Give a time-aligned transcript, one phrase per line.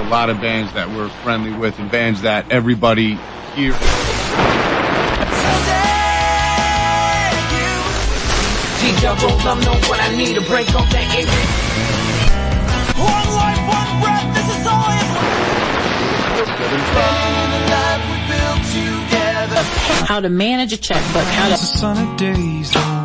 [0.00, 3.18] a lot of bands that we're friendly with and bands that everybody
[3.54, 3.74] here.
[9.50, 11.26] I'm know what I need to break up that image.
[12.96, 15.00] One life, one breath, this is all I
[20.06, 22.99] How to manage a checkbook, how to...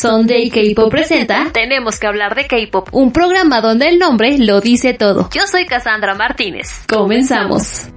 [0.00, 2.88] Sunday K-Pop presenta Tenemos que hablar de K-pop.
[2.92, 5.28] un programa donde el nombre lo dice todo.
[5.32, 6.68] Yo soy Cassandra Martínez.
[6.88, 7.90] Comenzamos.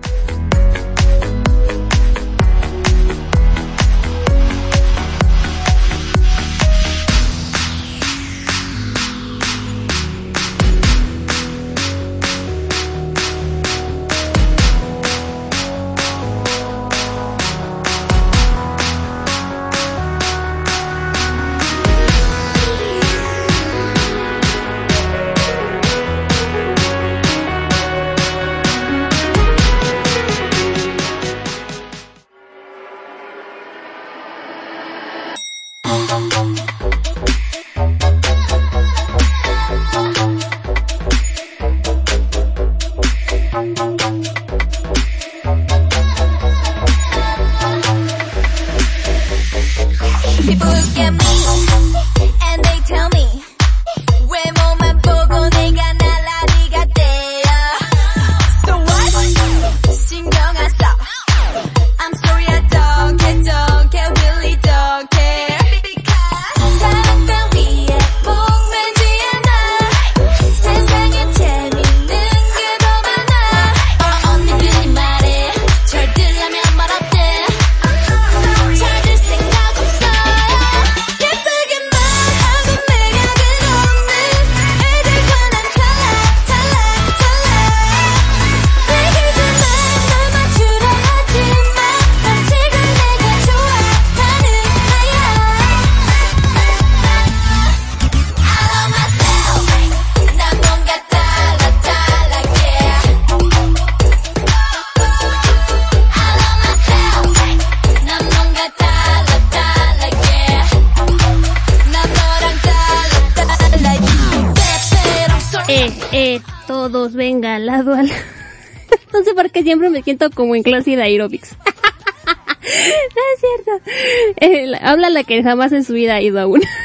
[120.03, 121.55] Siento como en clase de aerobics.
[121.65, 124.71] no es cierto.
[124.71, 126.67] La- habla la que jamás en su vida ha ido a una.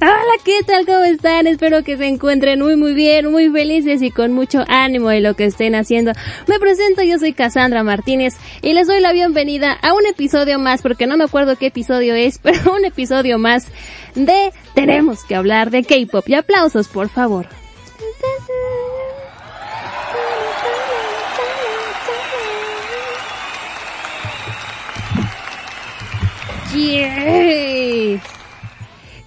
[0.00, 0.86] Hola, ¿qué tal?
[0.86, 1.48] ¿Cómo están?
[1.48, 5.34] Espero que se encuentren muy muy bien, muy felices y con mucho ánimo de lo
[5.34, 6.12] que estén haciendo.
[6.46, 10.82] Me presento, yo soy Cassandra Martínez y les doy la bienvenida a un episodio más,
[10.82, 13.66] porque no me acuerdo qué episodio es, pero un episodio más
[14.14, 16.28] de Tenemos que hablar de K-Pop.
[16.28, 17.48] Y aplausos, por favor.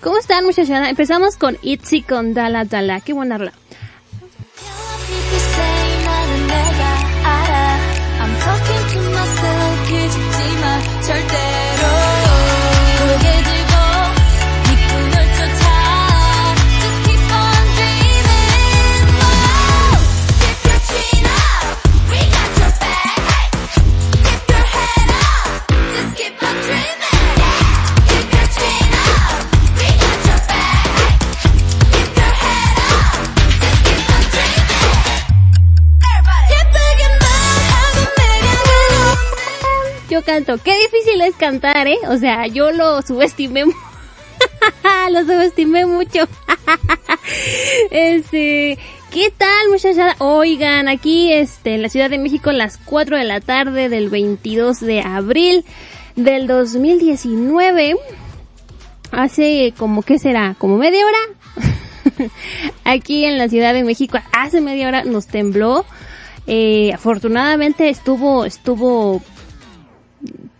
[0.03, 0.69] ¿Cómo están muchachos?
[0.69, 2.99] Empezamos con Itzy con Dala.
[2.99, 3.53] Qué buena rola.
[40.23, 40.57] Canto.
[40.57, 41.97] Qué difícil es cantar, ¿eh?
[42.09, 43.65] O sea, yo lo subestimé.
[45.11, 46.27] lo subestimé mucho.
[47.91, 48.77] este,
[49.11, 50.15] ¿qué tal muchachada?
[50.19, 54.79] Oigan, aquí este, en la Ciudad de México las 4 de la tarde del 22
[54.79, 55.65] de abril
[56.15, 57.95] del 2019.
[59.11, 60.55] Hace como, ¿qué será?
[60.57, 62.29] ¿Como media hora?
[62.83, 65.85] aquí en la Ciudad de México hace media hora nos tembló.
[66.45, 69.21] Eh, afortunadamente estuvo, estuvo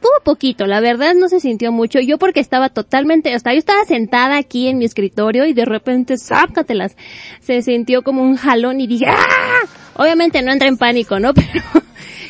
[0.03, 2.01] Estuvo poquito, la verdad no se sintió mucho.
[2.01, 5.63] Yo porque estaba totalmente, o sea, yo estaba sentada aquí en mi escritorio y de
[5.63, 6.97] repente, sácatelas.
[7.39, 9.61] Se sintió como un jalón y dije, ¡ah!
[9.95, 11.33] Obviamente no entré en pánico, ¿no?
[11.33, 11.63] Pero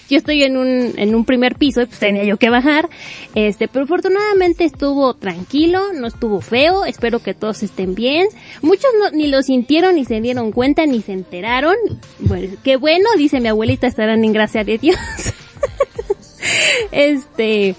[0.08, 2.90] yo estoy en un, en un primer piso y pues tenía yo que bajar.
[3.34, 8.28] Este, pero afortunadamente estuvo tranquilo, no estuvo feo, espero que todos estén bien.
[8.62, 11.76] Muchos no, ni lo sintieron, ni se dieron cuenta, ni se enteraron.
[12.20, 14.98] Bueno, qué bueno, dice mi abuelita, estarán en gracia de Dios.
[16.92, 17.76] este,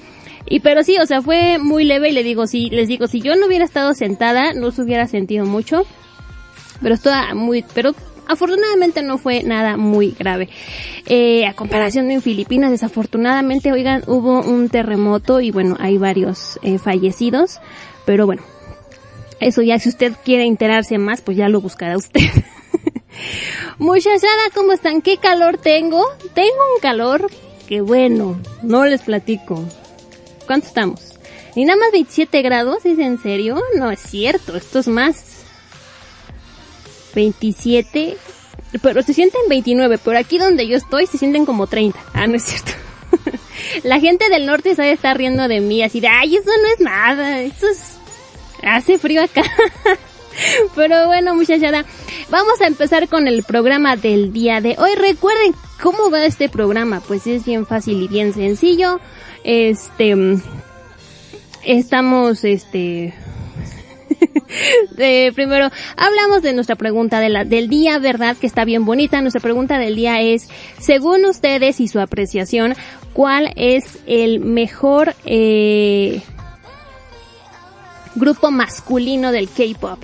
[0.46, 3.20] y pero sí, o sea, fue muy leve y le digo, si, les digo, si
[3.20, 5.86] yo no hubiera estado sentada, no se hubiera sentido mucho.
[6.82, 7.94] Pero estaba muy, pero
[8.26, 10.48] afortunadamente no fue nada muy grave.
[11.06, 16.58] Eh, a comparación de en Filipinas, desafortunadamente, oigan, hubo un terremoto y bueno, hay varios
[16.62, 17.60] eh, fallecidos.
[18.04, 18.42] Pero bueno,
[19.40, 22.20] eso ya si usted quiere enterarse más, pues ya lo buscará usted.
[23.78, 25.00] Muchachada, ¿cómo están?
[25.00, 26.04] ¿Qué calor tengo?
[26.34, 27.30] Tengo un calor
[27.80, 29.64] bueno, no les platico.
[30.46, 31.00] ¿Cuánto estamos?
[31.56, 33.62] Ni nada más 27 grados, ¿es en serio?
[33.76, 35.24] No es cierto, esto es más.
[37.14, 38.16] 27,
[38.82, 41.98] pero se sienten 29, pero aquí donde yo estoy se sienten como 30.
[42.12, 42.72] Ah, no es cierto.
[43.84, 46.80] La gente del norte sabe estar riendo de mí, así de, ay, eso no es
[46.80, 47.94] nada, eso es...
[48.62, 49.42] Hace frío acá.
[50.74, 51.84] Pero bueno, muchachada,
[52.30, 54.94] vamos a empezar con el programa del día de hoy.
[54.96, 59.00] Recuerden cómo va este programa, pues es bien fácil y bien sencillo.
[59.44, 60.14] Este,
[61.64, 63.14] estamos, este,
[65.34, 68.36] primero, hablamos de nuestra pregunta del día, ¿verdad?
[68.36, 69.20] Que está bien bonita.
[69.20, 70.48] Nuestra pregunta del día es,
[70.78, 72.74] según ustedes y su apreciación,
[73.12, 76.22] ¿cuál es el mejor, eh,
[78.14, 79.98] grupo masculino del K-pop.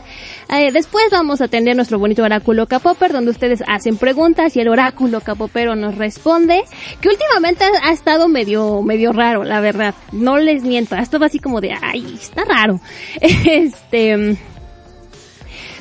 [0.48, 4.68] Eh, después vamos a tener nuestro bonito oráculo K-popper donde ustedes hacen preguntas y el
[4.68, 6.64] oráculo K-popero nos responde,
[7.00, 9.94] que últimamente ha, ha, estado medio medio raro, la verdad.
[10.12, 12.80] No les miento, esto va así como de, ay, está raro.
[13.20, 14.36] Este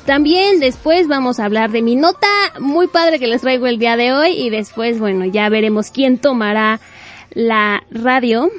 [0.10, 2.28] también después vamos a hablar de mi nota
[2.60, 6.18] muy padre que les traigo el día de hoy y después, bueno, ya veremos quién
[6.18, 6.80] tomará
[7.32, 8.50] la radio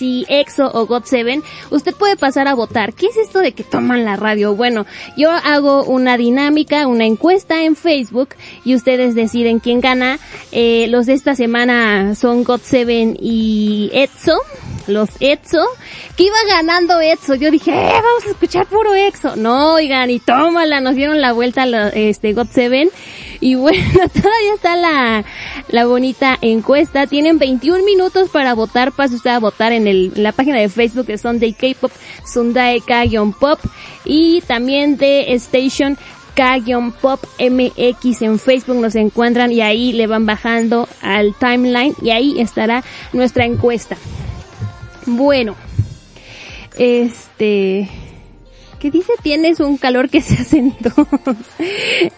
[0.00, 2.94] si EXO o GOT7, usted puede pasar a votar.
[2.94, 4.54] ¿Qué es esto de que toman la radio?
[4.54, 8.30] Bueno, yo hago una dinámica, una encuesta en Facebook
[8.64, 10.18] y ustedes deciden quién gana.
[10.52, 14.38] Eh, los de esta semana son GOT7 y EXO
[14.86, 15.62] los EXO,
[16.16, 17.34] que iba ganando EXO.
[17.34, 19.36] Yo dije, eh, vamos a escuchar puro EXO.
[19.36, 22.90] No, oigan, y tómala, nos dieron la vuelta este God 7
[23.40, 25.24] Y bueno, todavía está la,
[25.68, 27.06] la bonita encuesta.
[27.06, 28.92] Tienen 21 minutos para votar.
[28.92, 31.90] Pase usted a votar en el, la página de Facebook de Sunday K-Pop,
[32.24, 33.58] Sunday K-Pop
[34.04, 35.96] y también de Station
[36.34, 42.40] K-Pop MX en Facebook nos encuentran y ahí le van bajando al timeline y ahí
[42.40, 43.96] estará nuestra encuesta.
[45.06, 45.56] Bueno,
[46.78, 47.88] este,
[48.80, 49.12] ¿qué dice?
[49.22, 50.90] Tienes un calor que se asentó.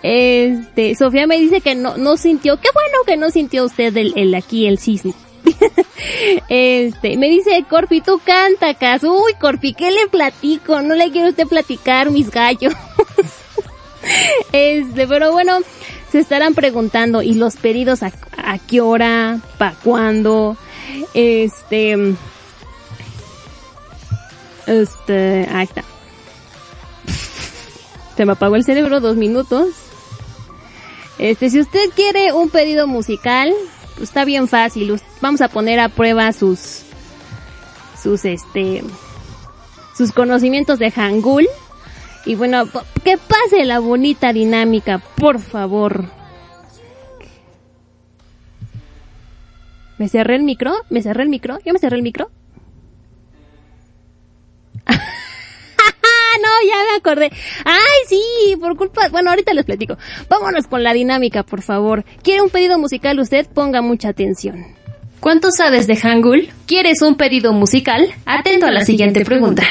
[0.03, 4.15] Este, Sofía me dice que no, no sintió, qué bueno que no sintió usted el,
[4.17, 5.15] el aquí el sismo.
[6.49, 9.13] este, me dice Corpi, tú canta, caso.
[9.13, 10.81] Uy, Corpi, ¿qué le platico?
[10.81, 12.75] No le quiero usted platicar mis gallos.
[14.53, 15.59] este, pero bueno,
[16.11, 19.41] se estarán preguntando, ¿y los pedidos a, a qué hora?
[19.59, 20.57] ¿Para cuándo?
[21.15, 22.15] Este,
[24.67, 25.85] este, ahí está.
[28.17, 29.69] Se me apagó el cerebro dos minutos.
[31.19, 33.53] Este, si usted quiere un pedido musical,
[33.97, 35.01] pues está bien fácil.
[35.21, 36.83] Vamos a poner a prueba sus,
[38.01, 38.83] sus este,
[39.97, 41.47] sus conocimientos de Hangul.
[42.25, 42.65] Y bueno,
[43.05, 46.05] que pase la bonita dinámica, por favor.
[49.99, 50.73] ¿Me cerré el micro?
[50.91, 51.59] ¿Me cerré el micro?
[51.65, 52.31] ¿Yo me cerré el micro?
[56.69, 57.31] Ya me acordé.
[57.65, 59.09] Ay, sí, por culpa.
[59.09, 59.97] Bueno, ahorita les platico.
[60.29, 62.05] Vámonos con la dinámica, por favor.
[62.23, 63.47] ¿Quiere un pedido musical usted?
[63.47, 64.77] Ponga mucha atención.
[65.21, 66.49] ¿Cuánto sabes de Hangul?
[66.67, 68.13] ¿Quieres un pedido musical?
[68.27, 69.63] Atento a la siguiente pregunta.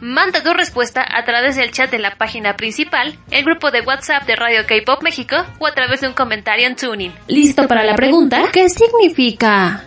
[0.00, 4.26] Manda tu respuesta a través del chat de la página principal, el grupo de WhatsApp
[4.26, 7.12] de Radio K-Pop México o a través de un comentario en Tuning.
[7.28, 8.48] ¿Listo para la pregunta?
[8.52, 9.84] ¿Qué significa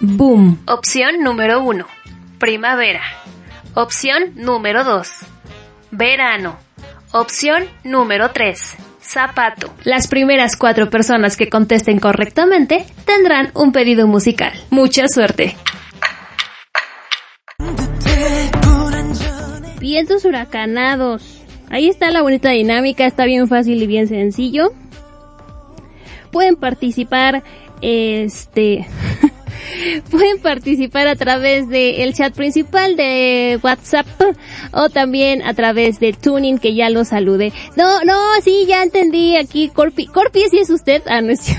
[0.00, 0.62] boom?
[0.66, 1.86] Opción número 1.
[2.38, 3.02] Primavera.
[3.74, 5.08] Opción número 2.
[5.90, 6.56] Verano.
[7.12, 8.76] Opción número 3.
[9.02, 9.74] Zapato.
[9.82, 14.52] Las primeras cuatro personas que contesten correctamente tendrán un pedido musical.
[14.70, 15.56] Mucha suerte.
[19.80, 21.42] Vientos huracanados.
[21.70, 24.72] Ahí está la bonita dinámica, está bien fácil y bien sencillo.
[26.30, 27.42] Pueden participar,
[27.80, 28.86] este,
[30.10, 34.06] pueden participar a través del chat principal de WhatsApp
[34.72, 37.52] o también a través de Tuning que ya lo saludé.
[37.76, 40.06] No, no, sí, ya entendí aquí, Corpi.
[40.06, 41.02] Corpi, si es usted.
[41.06, 41.50] Ah, no es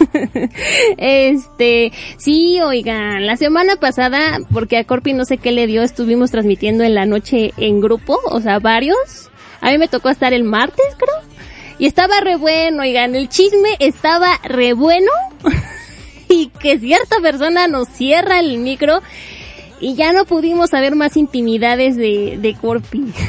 [0.96, 6.30] este, sí, oigan, la semana pasada, porque a Corpi no sé qué le dio, estuvimos
[6.30, 9.30] transmitiendo en la noche en grupo, o sea, varios.
[9.60, 11.30] A mí me tocó estar el martes, creo.
[11.78, 15.10] Y estaba re bueno, oigan, el chisme estaba re bueno.
[16.60, 19.00] que cierta persona nos cierra el micro
[19.80, 23.12] y ya no pudimos saber más intimidades de, de Corpi.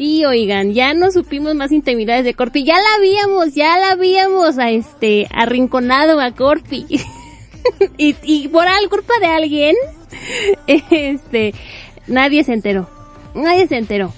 [0.00, 2.64] Sí, oigan, ya no supimos más intimidades de Corpi.
[2.64, 6.86] Ya la habíamos, ya la habíamos a este, arrinconado a Corpi.
[7.98, 9.76] y, y por culpa de alguien,
[10.66, 11.52] este,
[12.06, 12.88] nadie se enteró.
[13.34, 14.14] Nadie se enteró.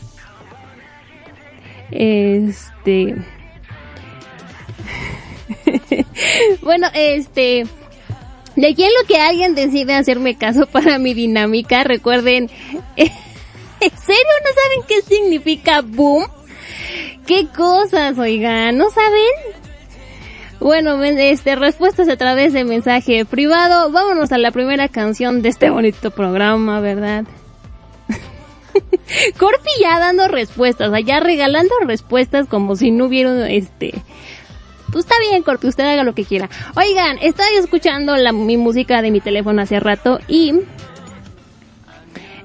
[1.91, 3.17] Este,
[6.63, 7.67] bueno, este,
[8.57, 12.51] de aquí en lo que alguien decide hacerme caso para mi dinámica, recuerden,
[13.83, 16.25] ¿En serio no saben qué significa boom?
[17.27, 18.79] ¿Qué cosas, oigan?
[18.79, 19.57] ¿No saben?
[20.61, 23.91] Bueno, este, respuestas a través de mensaje privado.
[23.91, 27.25] Vámonos a la primera canción de este bonito programa, ¿verdad?
[29.37, 33.95] Corpi ya dando respuestas, allá regalando respuestas como si no hubiera, este,
[34.93, 36.49] pues está bien, Corpi, usted haga lo que quiera.
[36.77, 40.53] Oigan, estaba escuchando la, mi música de mi teléfono hace rato y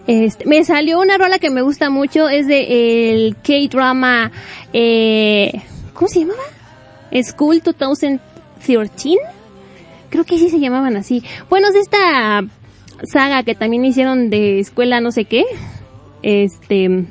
[0.08, 4.32] este, me salió una rola que me gusta mucho, es de el K-drama,
[4.72, 5.62] eh,
[5.94, 6.44] ¿cómo se llamaba?
[7.24, 9.18] School 2013.
[10.10, 11.24] Creo que sí se llamaban así.
[11.50, 12.42] Bueno, es esta
[13.04, 15.44] saga que también hicieron de escuela no sé qué.
[16.24, 17.06] Este,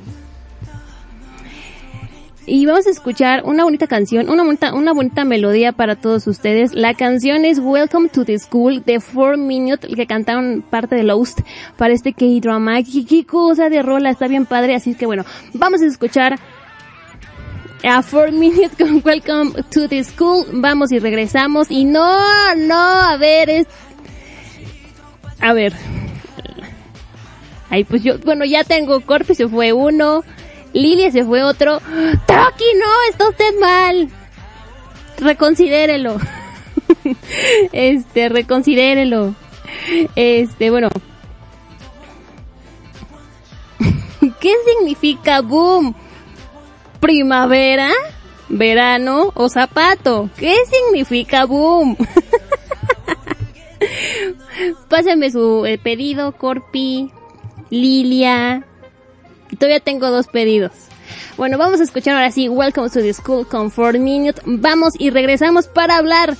[2.46, 6.74] y vamos a escuchar una bonita canción, una bonita, una bonita melodía para todos ustedes.
[6.74, 11.40] La canción es Welcome to the School de Four Minute, que cantaron parte de Lost
[11.76, 12.82] para este K-drama.
[12.84, 15.24] ¿Qué, cosa de rola, está bien padre, así que bueno,
[15.54, 16.38] vamos a escuchar
[17.82, 20.46] a Four Minute con Welcome to the School.
[20.52, 21.68] Vamos y regresamos.
[21.70, 23.66] Y no, no, a ver, es...
[25.40, 25.72] A ver.
[27.70, 30.22] Ahí pues yo, bueno, ya tengo Corpi, se fue uno.
[30.76, 31.80] Lilia se fue otro.
[32.26, 34.10] Toki, no, está usted mal.
[35.18, 36.18] Reconsidérelo.
[37.72, 39.34] este, reconsidérelo.
[40.14, 40.90] Este, bueno.
[44.40, 45.94] ¿Qué significa boom?
[47.00, 47.90] ¿Primavera?
[48.50, 50.28] ¿Verano o zapato?
[50.36, 51.96] ¿Qué significa boom?
[54.90, 57.10] Pásame su eh, pedido, Corpi,
[57.70, 58.66] Lilia,
[59.56, 60.72] Todavía tengo dos pedidos.
[61.36, 64.40] Bueno, vamos a escuchar ahora sí Welcome to the School 4 Minute.
[64.46, 66.36] Vamos y regresamos para hablar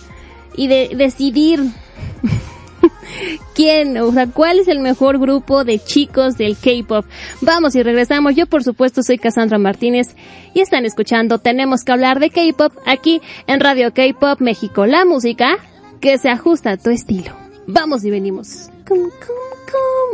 [0.57, 1.61] y de decidir
[3.55, 7.05] quién, o sea, cuál es el mejor grupo de chicos del K-pop.
[7.43, 8.35] Vamos y regresamos.
[8.35, 10.15] Yo, por supuesto, soy Cassandra Martínez
[10.55, 14.87] y están escuchando Tenemos que hablar de K-pop aquí en Radio K-pop México.
[14.87, 15.59] La música
[16.01, 17.33] que se ajusta a tu estilo.
[17.67, 18.71] Vamos y venimos.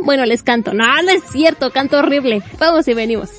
[0.01, 0.73] Bueno, les canto.
[0.73, 2.41] No, no es cierto, canto horrible.
[2.59, 3.29] Vamos y venimos.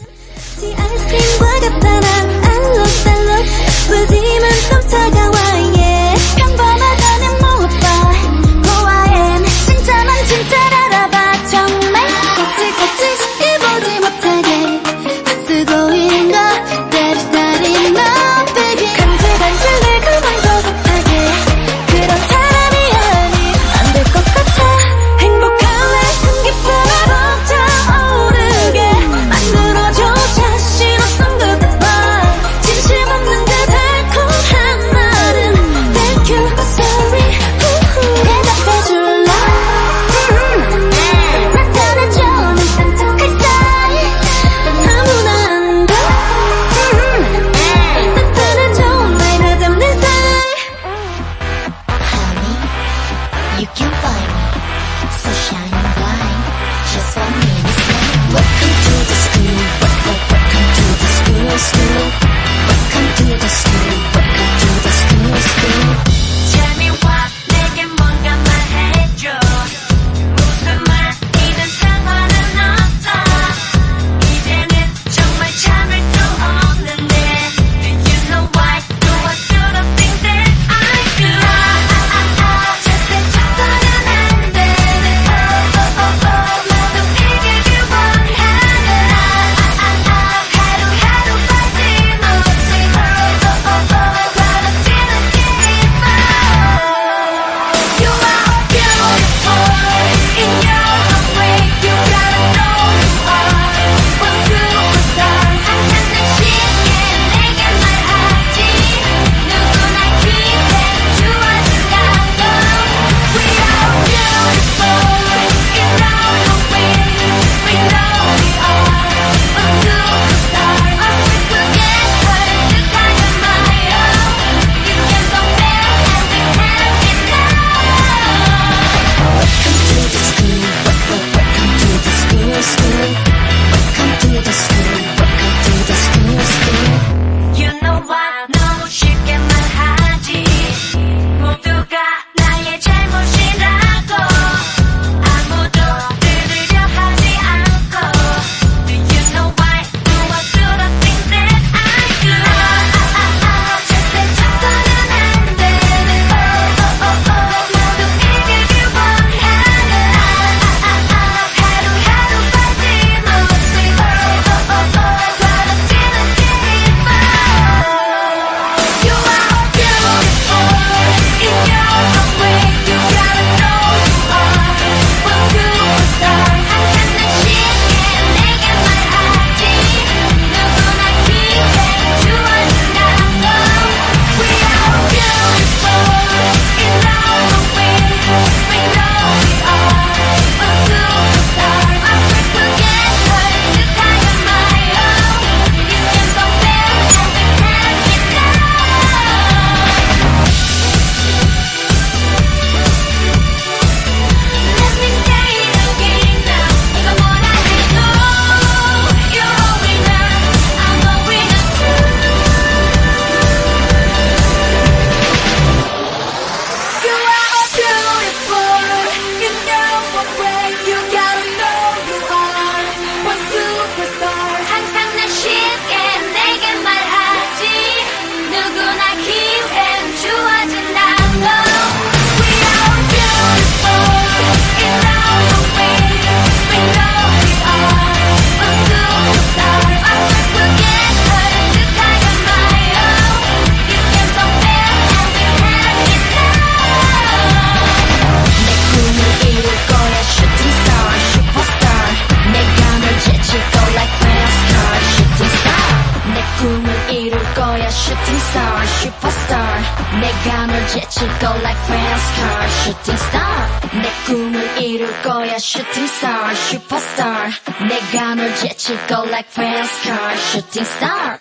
[261.24, 267.52] 제치고 like France car shooting star 내 꿈을 이룰 거야 shooting star superstar
[267.88, 271.40] 내가 널 제치고 like France car shooting star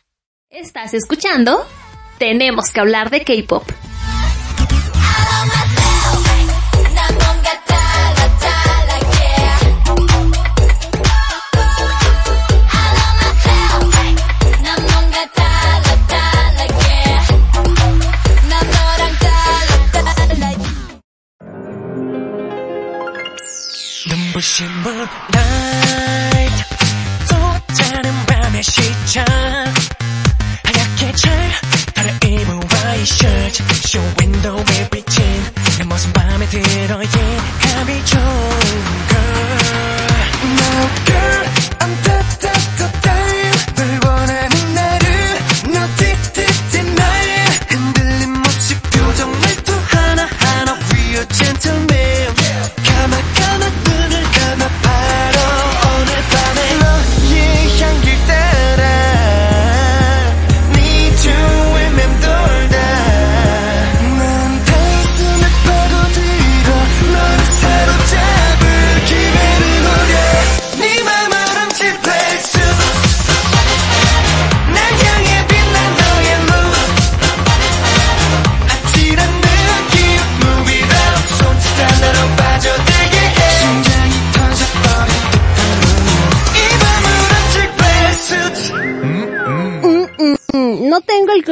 [0.51, 1.67] Estás escuchando
[2.19, 3.65] Tenemos que hablar de K-pop.
[24.44, 26.64] 눈부신 moonlight
[27.30, 27.36] 또
[27.76, 29.26] 다른 밤의 시작
[30.64, 31.52] 하얗게 잘
[31.96, 35.24] 갈아입은 와이셔츠 쇼 윈도우에 비친
[35.78, 37.42] 내 모습 맘에 들어 yeah.
[37.62, 38.33] 감이 좋은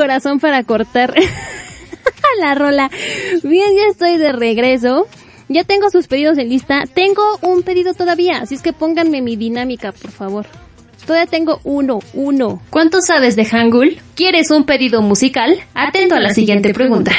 [0.01, 1.13] corazón para cortar
[2.39, 2.89] la rola.
[3.43, 5.07] Bien, ya estoy de regreso.
[5.47, 6.85] Ya tengo sus pedidos en lista.
[6.91, 10.47] Tengo un pedido todavía, así es que pónganme mi dinámica, por favor.
[11.05, 12.61] Todavía tengo uno, uno.
[12.71, 13.99] ¿Cuánto sabes de Hangul?
[14.15, 15.59] ¿Quieres un pedido musical?
[15.75, 17.11] Atento a la siguiente pregunta.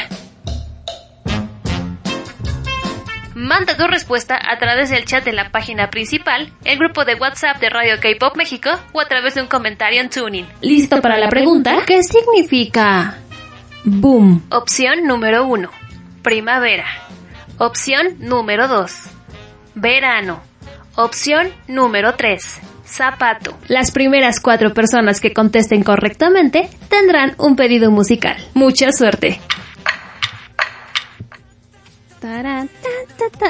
[3.42, 7.60] Manda tu respuesta a través del chat de la página principal, el grupo de WhatsApp
[7.60, 10.46] de Radio K-Pop México o a través de un comentario en Tuning.
[10.60, 11.82] ¿Listo para la pregunta?
[11.84, 13.18] ¿Qué significa
[13.82, 14.44] boom?
[14.52, 15.68] Opción número 1.
[16.22, 16.84] Primavera.
[17.58, 18.92] Opción número 2.
[19.74, 20.40] Verano.
[20.94, 22.60] Opción número 3.
[22.86, 23.58] Zapato.
[23.66, 28.36] Las primeras cuatro personas que contesten correctamente tendrán un pedido musical.
[28.54, 29.40] Mucha suerte.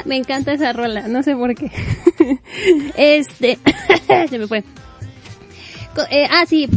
[0.05, 1.71] Me encanta esa rola, no sé por qué.
[2.95, 3.59] este,
[4.29, 4.63] se me fue.
[6.09, 6.67] Eh, ah, sí,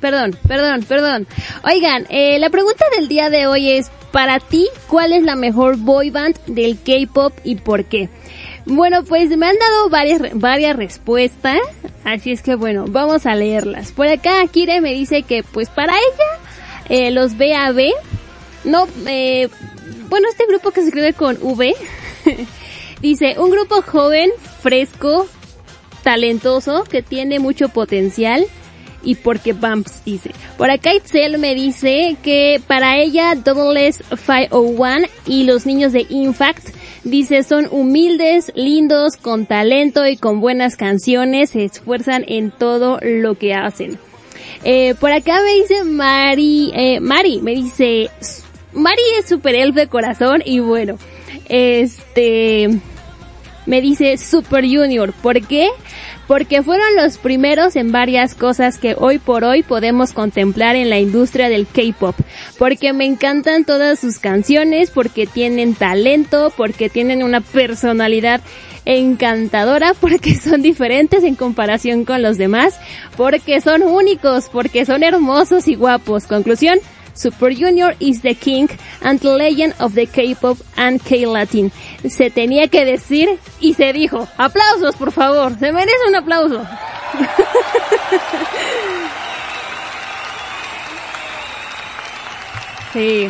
[0.00, 1.26] perdón, perdón, perdón.
[1.64, 5.76] Oigan, eh, la pregunta del día de hoy es, para ti, ¿cuál es la mejor
[5.76, 8.08] boy band del K-pop y por qué?
[8.66, 11.58] Bueno, pues me han dado varias, varias respuestas,
[12.04, 13.92] así es que bueno, vamos a leerlas.
[13.92, 16.40] Por acá, Kire me dice que pues para ella,
[16.88, 17.90] eh, los BAB,
[18.64, 19.48] no, eh,
[20.08, 21.74] bueno, este grupo que se escribe con V,
[23.00, 24.30] dice, un grupo joven,
[24.62, 25.26] fresco,
[26.02, 28.46] talentoso, que tiene mucho potencial
[29.04, 30.30] y porque Bumps dice.
[30.56, 36.06] Por acá Itzel me dice que para ella Double S 501 y los niños de
[36.08, 36.68] Infact
[37.04, 43.36] dice son humildes, lindos, con talento y con buenas canciones, se esfuerzan en todo lo
[43.36, 43.98] que hacen.
[44.64, 48.10] Eh, por acá me dice Mari, eh, Mari, me dice,
[48.74, 50.98] Mari es super elf de corazón y bueno,
[51.48, 52.68] este,
[53.66, 55.12] me dice Super Junior.
[55.12, 55.68] ¿Por qué?
[56.26, 60.98] Porque fueron los primeros en varias cosas que hoy por hoy podemos contemplar en la
[60.98, 62.16] industria del K-pop.
[62.58, 68.40] Porque me encantan todas sus canciones, porque tienen talento, porque tienen una personalidad
[68.86, 72.78] encantadora, porque son diferentes en comparación con los demás,
[73.16, 76.26] porque son únicos, porque son hermosos y guapos.
[76.26, 76.78] Conclusión,
[77.14, 78.68] Super Junior is the king
[79.02, 81.72] and legend of the K-pop and K-Latin.
[82.08, 84.28] Se tenía que decir y se dijo.
[84.36, 85.58] Aplausos, por favor.
[85.58, 86.66] Se merece un aplauso.
[92.94, 93.28] Sí.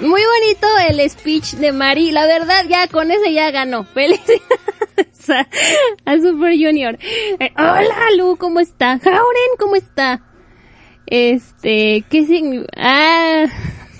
[0.00, 2.10] Muy bonito el speech de Mari.
[2.10, 3.84] La verdad, ya con ese ya ganó.
[3.94, 4.42] Felicidades
[6.04, 6.98] a, Super Junior.
[7.00, 8.98] Eh, hola, Lu, ¿cómo está?
[8.98, 10.20] Jauren, ¿cómo está?
[11.06, 12.72] Este, ¿qué significa?
[12.76, 13.44] Ah,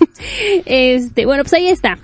[0.66, 1.98] este, bueno, pues ahí está.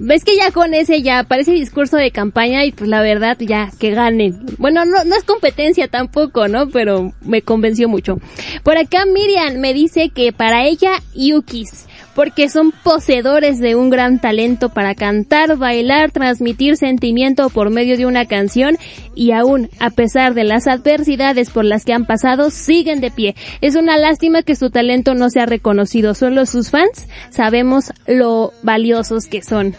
[0.00, 3.70] Ves que ya con ese ya parece discurso de campaña y pues la verdad ya
[3.78, 4.40] que ganen.
[4.58, 6.68] Bueno, no, no es competencia tampoco, ¿no?
[6.68, 8.18] Pero me convenció mucho.
[8.62, 14.20] Por acá Miriam me dice que para ella Yukis porque son poseedores de un gran
[14.20, 18.76] talento para cantar, bailar, transmitir sentimiento por medio de una canción
[19.14, 23.34] y aún, a pesar de las adversidades por las que han pasado, siguen de pie.
[23.60, 26.14] Es una lástima que su talento no sea reconocido.
[26.14, 29.74] Solo sus fans sabemos lo valiosos que son.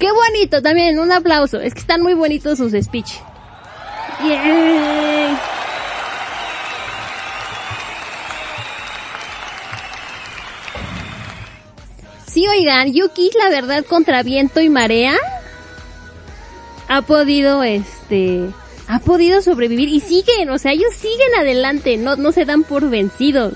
[0.00, 1.60] Qué bonito también, un aplauso.
[1.60, 3.12] Es que están muy bonitos sus speech.
[4.24, 5.36] Yay.
[12.26, 15.16] Sí, oigan, Yuki, la verdad, contra viento y marea,
[16.88, 18.48] ha podido, este,
[18.88, 22.88] ha podido sobrevivir y siguen, o sea, ellos siguen adelante, no, no se dan por
[22.88, 23.52] vencidos.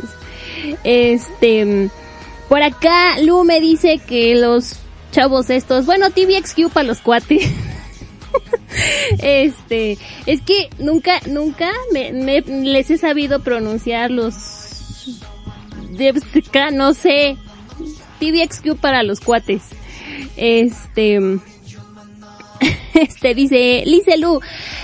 [0.82, 1.88] Este,
[2.50, 4.76] por acá, Lu me dice que los
[5.14, 7.48] chavos estos, bueno, TVXQ para los cuates.
[9.18, 9.96] este,
[10.26, 14.34] es que nunca, nunca me, me- les he sabido pronunciar los,
[16.72, 17.36] no sé,
[18.18, 19.62] TVXQ para los cuates.
[20.36, 21.20] Este,
[22.94, 24.40] este dice Lice Lu,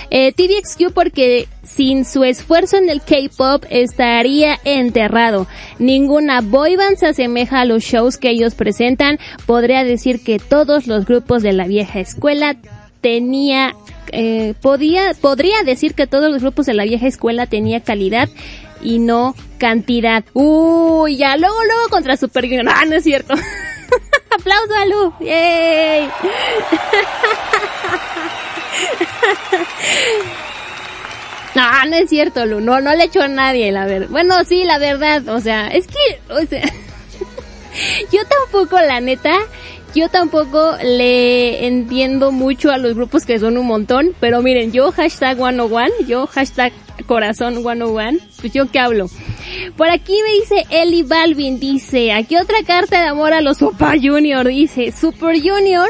[0.09, 5.47] eh, TVXQ porque sin su esfuerzo en el K-pop estaría enterrado.
[5.79, 9.19] Ninguna boy band se asemeja a los shows que ellos presentan.
[9.45, 12.55] Podría decir que todos los grupos de la vieja escuela
[13.01, 13.73] tenía
[14.11, 18.29] eh, podía podría decir que todos los grupos de la vieja escuela tenía calidad
[18.81, 20.23] y no cantidad.
[20.33, 22.45] Uy, ya luego luego contra Super.
[22.67, 23.33] Ah, no es cierto.
[24.31, 25.13] Aplauso a Lu.
[25.19, 26.09] Yay.
[31.53, 32.61] No, no es cierto, Lu.
[32.61, 34.07] No, no le echó a nadie, la verdad.
[34.09, 35.27] Bueno, sí, la verdad.
[35.29, 36.63] O sea, es que, o sea,
[38.11, 39.37] yo tampoco, la neta,
[39.93, 44.15] yo tampoco le entiendo mucho a los grupos que son un montón.
[44.19, 46.71] Pero miren, yo hashtag 101, yo hashtag
[47.05, 49.07] corazón 101, pues yo qué hablo.
[49.75, 53.99] Por aquí me dice Eli Balvin, dice, aquí otra carta de amor a los Super
[54.01, 55.89] Junior, dice, Super Junior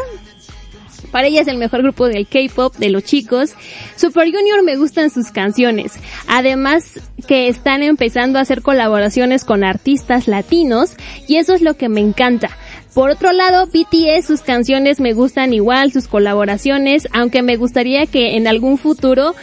[1.12, 3.54] para ella es el mejor grupo del K-pop de los chicos.
[3.96, 5.94] Super Junior me gustan sus canciones.
[6.28, 10.94] Además que están empezando a hacer colaboraciones con artistas latinos
[11.28, 12.50] y eso es lo que me encanta.
[12.94, 18.36] Por otro lado, BTS, sus canciones me gustan igual, sus colaboraciones, aunque me gustaría que
[18.36, 19.34] en algún futuro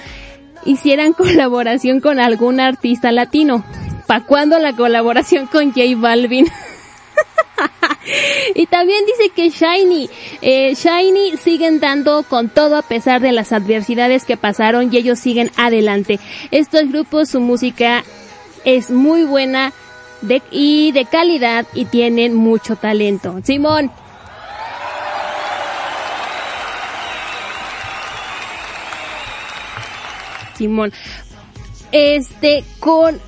[0.67, 3.65] hicieran colaboración con algún artista latino.
[4.07, 6.47] ¿Pa' cuándo la colaboración con J Balvin?
[8.55, 10.09] y también dice que Shiny,
[10.43, 15.19] eh, Shiny siguen dando con todo a pesar de las adversidades que pasaron y ellos
[15.19, 16.19] siguen adelante.
[16.51, 18.05] Estos grupos, su música
[18.65, 19.73] es muy buena
[20.51, 23.41] y de calidad y tienen mucho talento.
[23.45, 23.91] Simón.
[30.57, 30.93] Simón.
[31.93, 33.21] Este, con,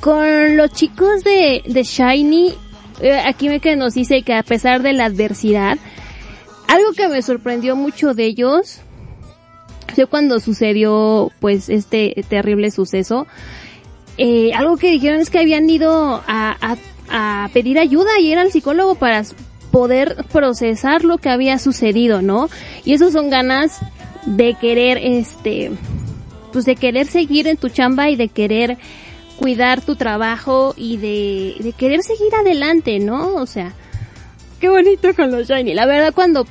[0.00, 2.54] con los chicos de, de Shiny,
[3.00, 5.78] eh, aquí me que nos dice que a pesar de la adversidad,
[6.68, 8.80] algo que me sorprendió mucho de ellos
[9.94, 13.26] fue cuando sucedió pues este terrible suceso.
[14.18, 18.38] Eh, algo que dijeron es que habían ido a, a, a pedir ayuda y ir
[18.38, 19.24] al psicólogo para
[19.70, 22.48] poder procesar lo que había sucedido, ¿no?
[22.84, 23.80] Y eso son ganas
[24.26, 25.70] de querer, este,
[26.52, 28.78] pues de querer seguir en tu chamba y de querer
[29.40, 33.36] cuidar tu trabajo y de, querer seguir adelante, ¿no?
[33.36, 33.72] O sea,
[34.60, 35.72] qué bonito con los Shiny.
[35.72, 36.46] La verdad, cuando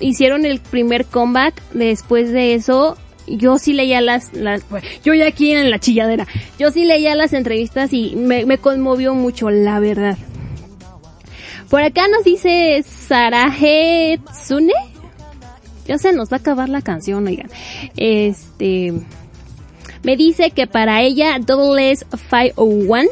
[0.00, 5.28] hicieron el primer comeback, después de eso, yo sí leía las, las, pues, yo ya
[5.28, 6.26] aquí en la chilladera,
[6.58, 10.18] yo sí leía las entrevistas y me, me conmovió mucho, la verdad.
[11.70, 14.74] Por acá nos dice Saraje Tsune.
[15.86, 17.48] Ya se nos va a acabar la canción, oigan.
[17.96, 18.92] Este,
[20.02, 23.08] me dice que para ella Double S 501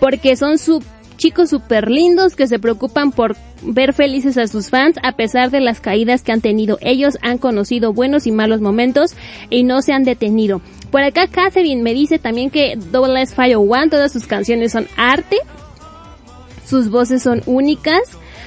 [0.00, 0.82] porque son su
[1.16, 5.60] chicos súper lindos que se preocupan por ver felices a sus fans a pesar de
[5.60, 6.78] las caídas que han tenido.
[6.80, 9.14] Ellos han conocido buenos y malos momentos
[9.50, 10.60] y no se han detenido.
[10.90, 15.38] Por acá Catherine me dice también que Double S 501 todas sus canciones son arte,
[16.66, 18.02] sus voces son únicas,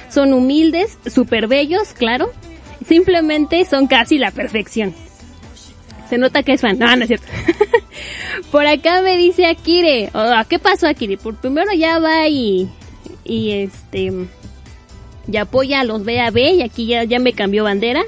[0.08, 2.30] son humildes, súper bellos, claro.
[2.86, 4.94] Simplemente son casi la perfección.
[6.10, 6.76] Se nota que es fan.
[6.76, 7.26] No, no es cierto.
[8.50, 10.10] Por acá me dice Akire.
[10.12, 11.16] Oh, ¿Qué pasó Akire?
[11.16, 12.68] Por primero ya va y,
[13.24, 14.12] y este,
[15.28, 18.02] ya apoya a los BAB y aquí ya, ya me cambió bandera.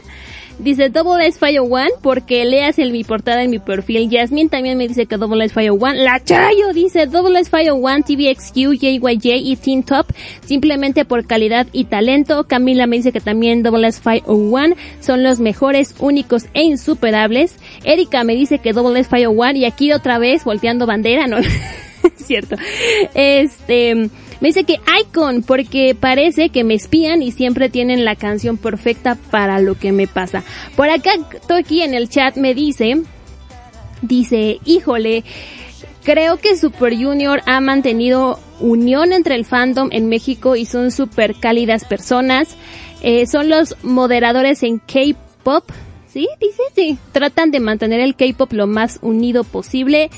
[0.62, 4.09] Dice Double S Fire One porque leas en mi portada en mi perfil.
[4.09, 5.96] Yasmin también me dice que Double S Fire One.
[6.05, 10.07] La Chayo dice Double S Fire One, TVXQ, JYJ y Teen Top
[10.44, 12.44] simplemente por calidad y talento.
[12.44, 17.57] Camila me dice que también Double S Fire One son los mejores, únicos e insuperables.
[17.83, 21.38] Erika me dice que Double S Fire One y aquí otra vez volteando bandera, no
[22.16, 22.55] cierto.
[23.14, 24.11] Este,
[24.42, 29.14] me dice que Icon, porque parece que me espían y siempre tienen la canción perfecta
[29.31, 30.42] para lo que me pasa.
[30.74, 31.12] Por acá,
[31.46, 33.02] Toki en el chat me dice,
[34.02, 35.22] dice, híjole,
[36.02, 41.37] creo que Super Junior ha mantenido unión entre el fandom en México y son súper
[41.37, 42.57] cálidas personas.
[43.00, 45.70] Eh, son los moderadores en K-pop.
[46.09, 46.98] Sí, dice, sí.
[47.12, 50.11] Tratan de mantener el K-pop lo más unido posible.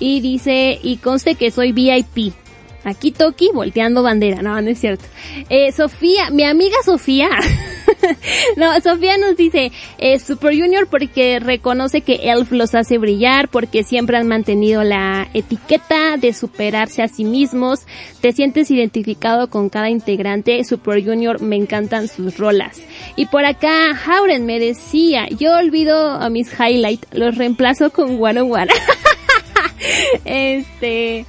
[0.00, 2.32] Y dice, y conste que soy VIP.
[2.86, 5.04] Aquí Toki volteando bandera, no, no es cierto.
[5.48, 7.28] Eh, Sofía, mi amiga Sofía,
[8.56, 13.82] no, Sofía nos dice, eh, Super Junior porque reconoce que Elf los hace brillar, porque
[13.82, 17.80] siempre han mantenido la etiqueta de superarse a sí mismos,
[18.20, 22.80] te sientes identificado con cada integrante, Super Junior me encantan sus rolas.
[23.16, 28.42] Y por acá, Hauren me decía, yo olvido a mis highlights, los reemplazo con One
[28.42, 28.68] on One.
[30.24, 31.26] este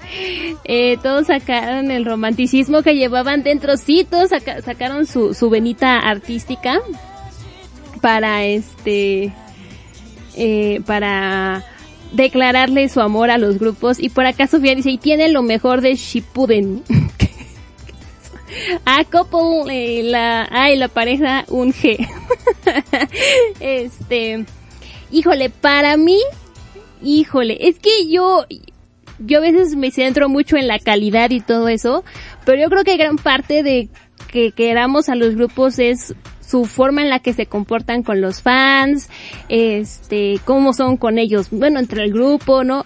[0.64, 3.78] eh, todos sacaron el romanticismo que llevaban dentro.
[3.78, 6.80] Sí todos saca- sacaron su, su venita artística
[8.02, 9.34] para este
[10.36, 11.64] eh, para
[12.14, 14.00] declararle su amor a los grupos.
[14.00, 16.84] Y por acá Sofía dice y tiene lo mejor de Shippuden
[18.86, 21.98] Ah, couple, eh, la, ay, la pareja, un G.
[23.60, 24.46] este,
[25.12, 26.18] híjole, para mí,
[27.02, 28.46] híjole, es que yo,
[29.20, 32.04] yo a veces me centro mucho en la calidad y todo eso,
[32.46, 33.90] pero yo creo que gran parte de
[34.32, 36.16] que queramos a los grupos es
[36.48, 39.10] su forma en la que se comportan con los fans,
[39.50, 42.86] este, cómo son con ellos, bueno, entre el grupo, ¿no?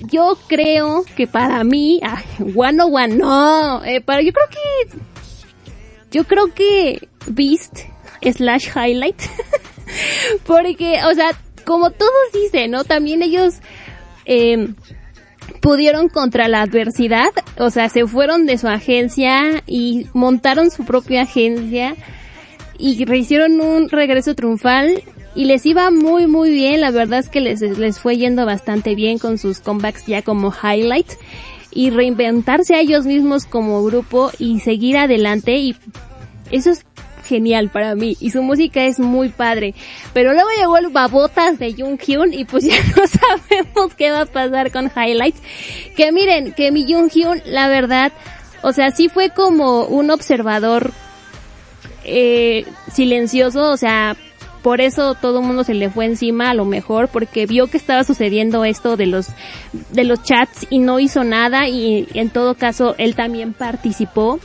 [0.00, 4.98] Yo creo que para mí, ay, one on one, no, eh, para, yo creo que,
[6.10, 7.80] yo creo que Beast
[8.22, 9.22] slash Highlight,
[10.46, 11.30] porque, o sea,
[11.66, 12.84] como todos dicen, ¿no?
[12.84, 13.56] También ellos,
[14.24, 14.68] eh,
[15.60, 21.22] pudieron contra la adversidad, o sea, se fueron de su agencia y montaron su propia
[21.22, 21.96] agencia
[22.78, 25.02] y hicieron un regreso triunfal
[25.34, 28.94] y les iba muy muy bien, la verdad es que les, les fue yendo bastante
[28.94, 31.08] bien con sus comebacks ya como highlight
[31.72, 35.76] y reinventarse a ellos mismos como grupo y seguir adelante y
[36.50, 36.84] eso es
[37.26, 39.74] genial para mí y su música es muy padre.
[40.12, 44.22] Pero luego llegó el babotas de Jung Hyun y pues ya no sabemos qué va
[44.22, 45.42] a pasar con Highlights.
[45.96, 48.12] Que miren, que mi Jung Hyun, la verdad,
[48.62, 50.92] o sea, sí fue como un observador
[52.04, 54.16] eh, silencioso, o sea,
[54.66, 57.76] por eso todo el mundo se le fue encima a lo mejor porque vio que
[57.76, 59.28] estaba sucediendo esto de los
[59.92, 64.40] de los chats y no hizo nada y en todo caso él también participó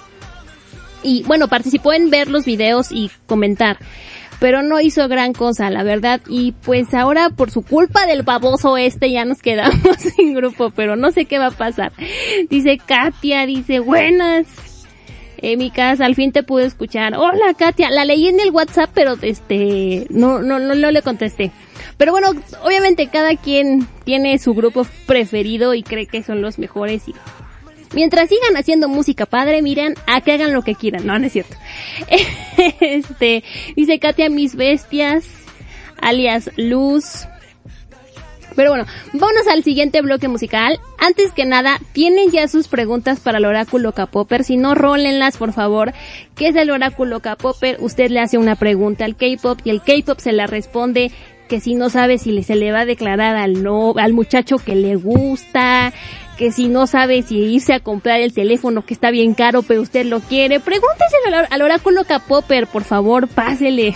[1.04, 3.78] y bueno, participó en ver los videos y comentar,
[4.40, 8.76] pero no hizo gran cosa, la verdad, y pues ahora por su culpa del baboso
[8.78, 11.92] este ya nos quedamos sin grupo, pero no sé qué va a pasar.
[12.50, 14.48] Dice Katia, dice, buenas.
[15.44, 17.16] Eh, mi casa, al fin te pude escuchar.
[17.16, 21.52] Hola Katia, la leí en el WhatsApp, pero este, no, no, no, no le contesté.
[21.98, 22.30] Pero bueno,
[22.64, 27.04] obviamente cada quien tiene su grupo preferido y cree que son los mejores
[27.94, 31.06] Mientras sigan haciendo música padre, miren, a que hagan lo que quieran.
[31.06, 31.56] No, no es cierto.
[32.80, 33.44] Este,
[33.76, 35.26] dice Katia, mis bestias,
[36.00, 37.26] alias Luz.
[38.56, 40.80] Pero bueno, vámonos al siguiente bloque musical.
[40.98, 44.44] Antes que nada, tienen ya sus preguntas para el oráculo K-Popper.
[44.44, 45.94] Si no, rólenlas, por favor.
[46.36, 47.78] ¿Qué es el oráculo K-Popper?
[47.80, 51.12] Usted le hace una pregunta al K-Pop y el K-Pop se la responde
[51.48, 54.74] que si no sabe si se le va a declarar al no, al muchacho que
[54.74, 55.92] le gusta,
[56.42, 59.80] que si no sabe si irse a comprar el teléfono que está bien caro pero
[59.80, 63.94] usted lo quiere, pregúntese al, al oráculo K-Popper, por favor, pásele.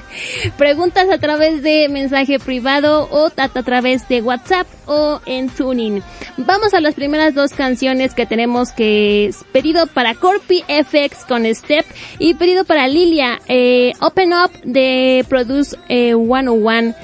[0.56, 6.02] Preguntas a través de mensaje privado o a, a través de WhatsApp o en Tuning.
[6.38, 11.44] Vamos a las primeras dos canciones que tenemos que es pedido para Corpi FX con
[11.54, 11.84] Step
[12.18, 16.94] y pedido para Lilia, eh, Open Up de Produce eh, 101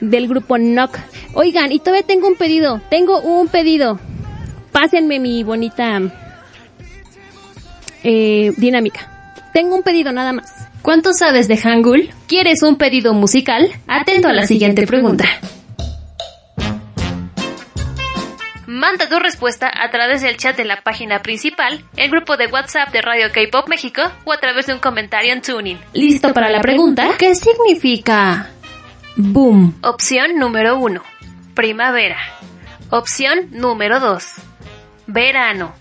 [0.00, 0.98] del grupo Knock.
[1.34, 4.00] Oigan, y todavía tengo un pedido, tengo un pedido.
[4.76, 6.02] Pásenme mi bonita
[8.04, 9.32] eh, dinámica.
[9.54, 10.52] Tengo un pedido nada más.
[10.82, 12.10] ¿Cuánto sabes de Hangul?
[12.26, 13.70] ¿Quieres un pedido musical?
[13.88, 15.24] Atento a la siguiente pregunta.
[18.66, 22.92] Manda tu respuesta a través del chat de la página principal, el grupo de WhatsApp
[22.92, 25.78] de Radio K-Pop México o a través de un comentario en Tuning.
[25.94, 27.12] ¿Listo para la pregunta?
[27.18, 28.50] ¿Qué significa
[29.16, 31.02] boom, Opción número 1.
[31.54, 32.18] Primavera.
[32.90, 34.45] Opción número 2.
[35.06, 35.72] Verano.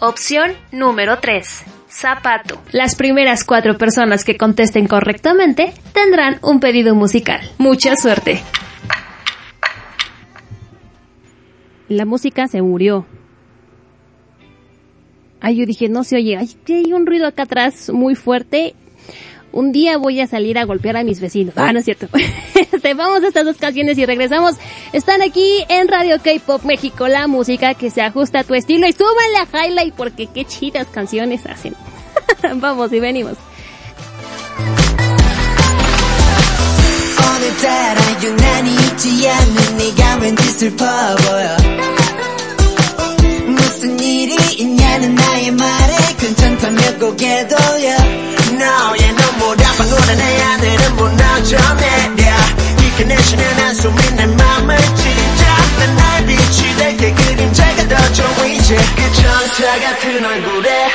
[0.00, 1.64] Opción número 3.
[1.90, 2.60] Zapato.
[2.70, 7.40] Las primeras cuatro personas que contesten correctamente tendrán un pedido musical.
[7.58, 8.40] Mucha suerte.
[11.88, 13.06] La música se murió.
[15.40, 16.36] Ay, yo dije, no se oye.
[16.36, 18.74] Ay, que hay un ruido acá atrás muy fuerte.
[19.50, 21.54] Un día voy a salir a golpear a mis vecinos.
[21.56, 22.08] Ah, no es cierto.
[22.67, 24.55] Este, vamos a estas dos canciones y regresamos.
[24.91, 28.87] Están aquí en Radio K-Pop México, la música que se ajusta a tu estilo.
[28.87, 31.75] Y súbanle a Highlight porque qué chidas canciones hacen.
[32.55, 33.37] vamos y venimos.
[37.43, 41.57] 오늘따라 유난히 있지 않는 네가 왠지 슬퍼 보여
[43.47, 47.97] 무슨 일이 있냐는 나의 말에 괜찮다며 고개 돌려
[48.57, 52.36] 너의 눈물에 방울은 내 하늘은 무너져 내려
[53.04, 55.44] 내쉬는 한숨이 내 맘을 찢어
[55.78, 60.88] 난날 빛이 될게 그림자가 더 좋아 이제 그 천사 같은 얼굴에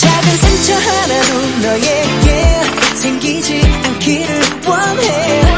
[0.00, 2.62] 작은 상처 하나도 너에게
[2.96, 5.51] 생기지 않기를 원해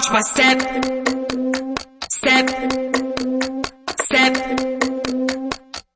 [0.00, 0.58] watch my step.
[2.08, 2.48] Step.
[4.06, 4.32] Step.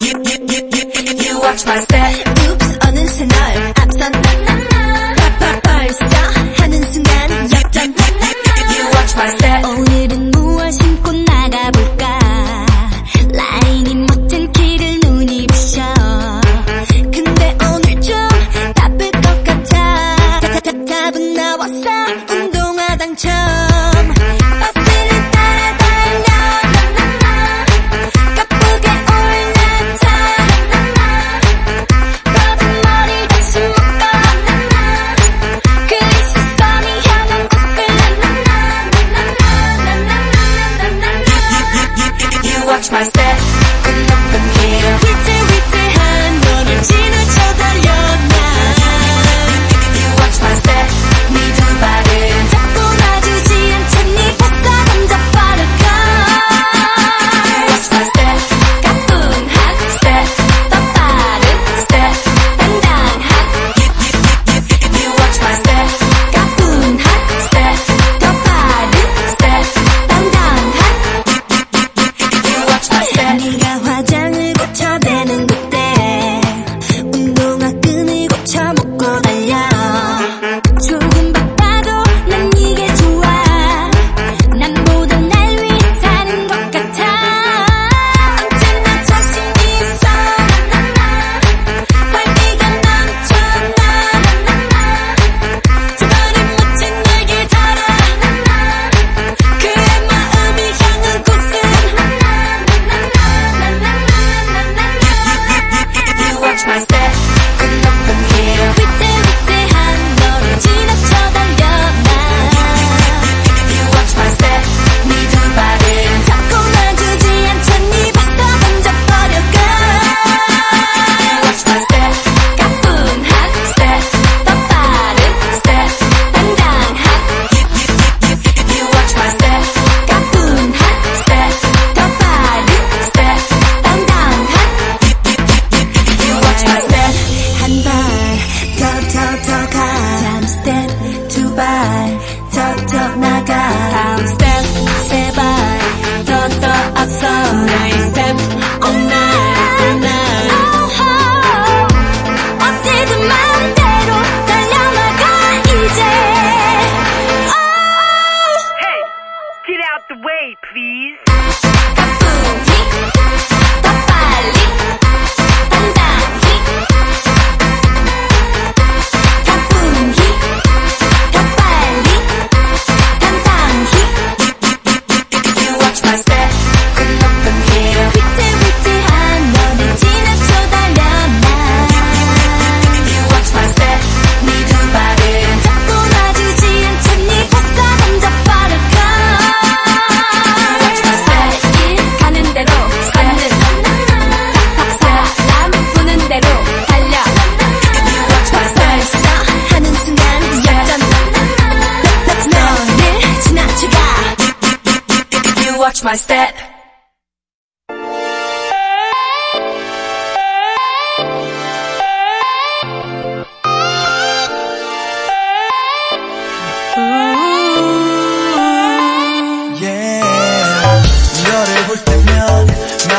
[0.03, 2.29] You, you, you, you, you, you watch my step.
[2.51, 6.05] Oops, 어느새 널 앞선 파 벌써
[6.59, 7.95] 하는 순간 역전
[8.71, 9.54] You watch my step.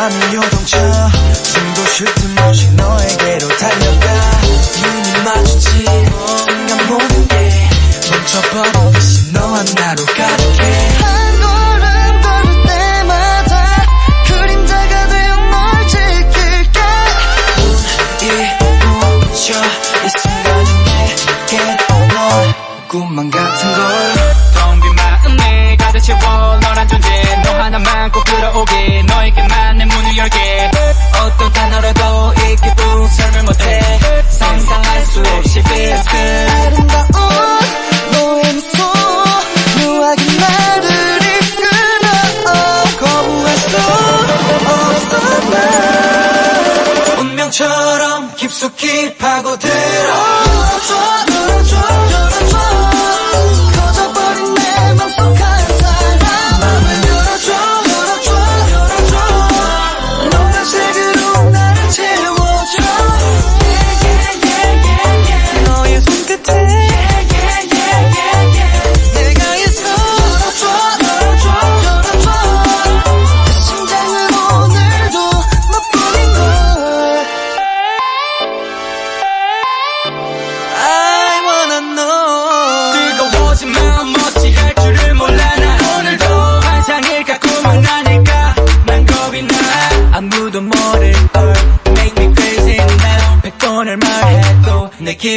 [0.07, 0.79] 맘이 요동쳐
[1.33, 4.07] 숨도 쉴 틈 없이 너에게로 달려가.
[4.81, 5.69] 눈이 마주치
[6.45, 7.69] 순간 모든 게
[8.13, 10.97] 멈춰버린 듯이 너와 나로 가득해.
[22.89, 24.15] 꿈만 같은 걸.
[24.55, 26.21] 텅빈 그 마음에 가득 채워
[26.63, 28.96] 너란 존재 너 하나만 꼭 들어 오게.
[30.27, 30.76] Okay.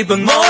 [0.03, 0.48] but more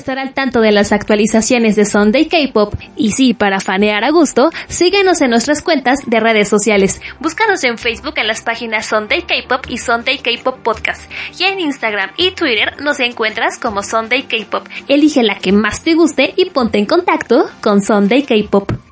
[0.00, 4.50] estar al tanto de las actualizaciones de Sunday K-Pop y sí, para fanear a gusto,
[4.68, 7.00] síguenos en nuestras cuentas de redes sociales.
[7.20, 11.10] Búscanos en Facebook en las páginas Sunday K-Pop y Sunday K-Pop Podcast.
[11.38, 14.66] Y en Instagram y Twitter nos encuentras como Sunday K-Pop.
[14.88, 18.89] Elige la que más te guste y ponte en contacto con Sunday K-Pop.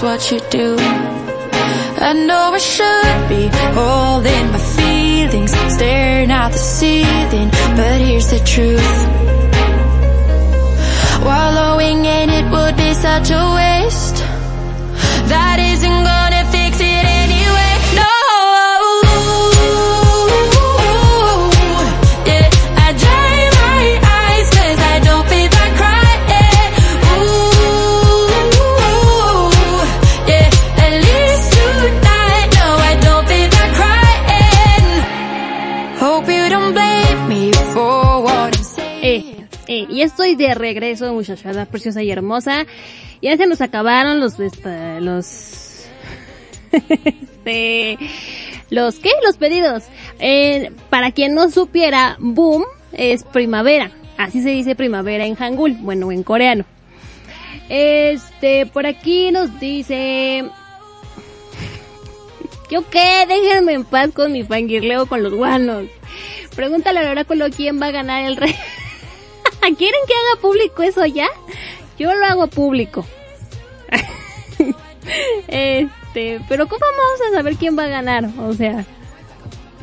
[0.00, 0.76] that's what you do.
[2.00, 8.38] I know I should be holding my feelings, staring at the ceiling, but here's the
[8.40, 8.94] truth.
[11.24, 14.18] Wallowing in it would be such a waste.
[15.32, 16.27] That isn't gonna
[39.98, 42.66] Eh, y estoy de regreso, muchachada preciosa y hermosa.
[43.20, 45.86] Ya se nos acabaron los, esta, los,
[47.04, 47.98] este,
[48.70, 49.10] los, ¿qué?
[49.24, 49.84] Los pedidos.
[50.18, 53.90] Eh, para quien no supiera, boom es primavera.
[54.16, 56.64] Así se dice primavera en hangul, bueno, en coreano.
[57.68, 60.44] Este, por aquí nos dice,
[62.70, 63.26] ¿Yo qué?
[63.28, 65.86] Déjenme en paz con mi fangirleo con los guanos.
[66.54, 68.54] Pregúntale al oráculo quién va a ganar el rey.
[69.76, 71.28] ¿Quieren que haga público eso ya?
[71.98, 73.04] Yo lo hago público.
[75.48, 78.28] este, pero ¿cómo vamos a saber quién va a ganar?
[78.40, 78.84] O sea.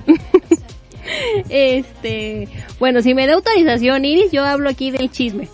[1.49, 2.47] este,
[2.79, 5.47] bueno, si me da autorización Iris, yo hablo aquí del chisme.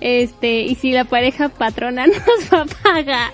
[0.00, 2.18] Este, y si la pareja patrona nos
[2.52, 3.30] va a pagar.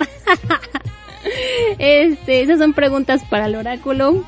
[1.78, 4.24] Este, esas son preguntas para el oráculo.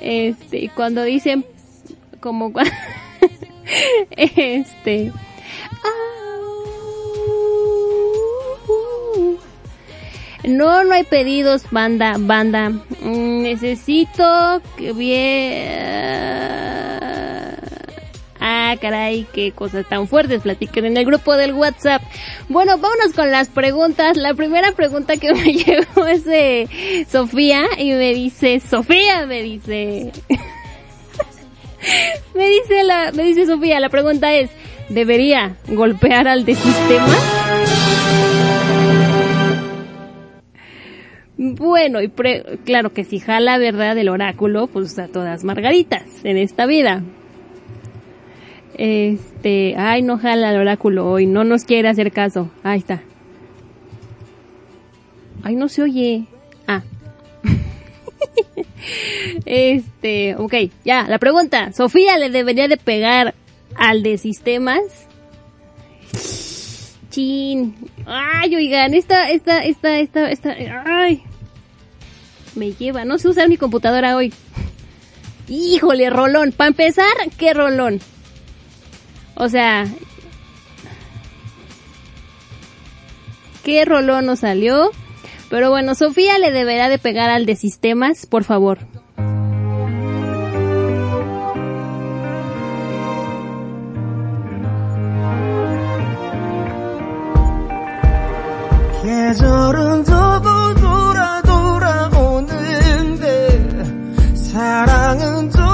[0.00, 1.44] Este, cuando dicen
[2.20, 2.72] como cua-
[4.16, 5.12] este
[10.44, 12.70] no, no hay pedidos, banda, banda.
[12.70, 15.90] Mm, Necesito que bien.
[18.42, 22.02] Ah, caray, qué cosas tan fuertes platican en el grupo del WhatsApp.
[22.48, 24.16] Bueno, vámonos con las preguntas.
[24.16, 30.10] La primera pregunta que me llegó es de Sofía y me dice, Sofía, me dice,
[32.34, 34.50] me dice la, me dice Sofía, la pregunta es,
[34.88, 37.16] ¿debería golpear al de sistema?
[41.36, 46.36] Bueno, y pre- claro que si jala verdad el oráculo, pues a todas margaritas en
[46.36, 47.02] esta vida.
[48.76, 52.50] Este, ay, no jala el oráculo hoy, no nos quiere hacer caso.
[52.62, 53.00] Ahí está.
[55.42, 56.24] Ay, no se oye.
[56.66, 56.82] Ah.
[59.44, 60.54] Este, ok,
[60.84, 61.72] ya, la pregunta.
[61.72, 63.34] ¿Sofía le debería de pegar
[63.76, 64.80] al de sistemas?
[67.10, 67.74] Chin.
[68.06, 70.54] Ay, oigan, esta, esta, esta, esta, esta,
[70.86, 71.22] ay.
[72.54, 74.32] Me lleva, no sé usar mi computadora hoy.
[75.48, 76.52] Híjole, rolón.
[76.52, 78.00] Para empezar, ¿qué rolón?
[79.34, 79.86] O sea,
[83.64, 84.90] ¿qué rolón nos salió?
[85.49, 88.79] Pero bueno, Sofía le deberá de pegar al de sistemas, por favor.
[99.05, 103.23] 계절은 두고 돌아 돌아오는데
[104.33, 105.68] 사랑은 두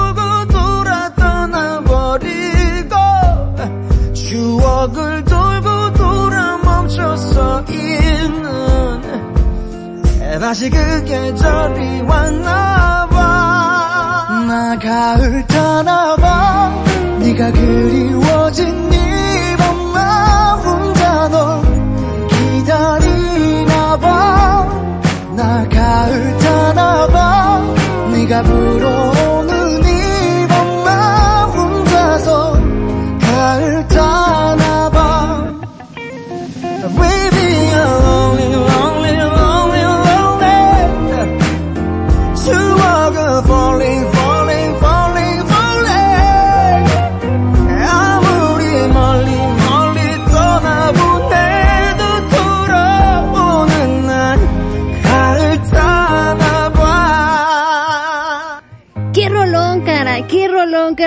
[10.47, 13.17] 다시 그 계절이 왔나봐.
[14.47, 16.71] 나 가을 타나봐.
[17.19, 18.97] 네가 그리워진 이
[19.57, 21.61] 밤나 혼자 널
[22.29, 24.07] 기다리나봐.
[25.35, 27.61] 나 가을 타나봐.
[28.13, 29.36] 네가 불어오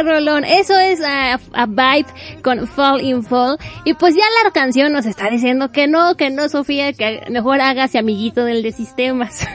[0.03, 0.44] rolón!
[0.44, 3.59] Eso es a, Vibe con Fall in Fall.
[3.84, 7.61] Y pues ya la canción nos está diciendo que no, que no, Sofía, que mejor
[7.61, 9.46] hágase amiguito del de sistemas.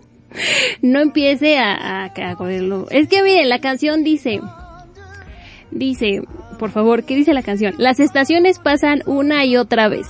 [0.82, 2.86] no empiece a, a, a correrlo.
[2.90, 4.40] Es que miren, la canción dice,
[5.70, 6.22] dice,
[6.58, 7.74] por favor, ¿qué dice la canción?
[7.78, 10.08] Las estaciones pasan una y otra vez.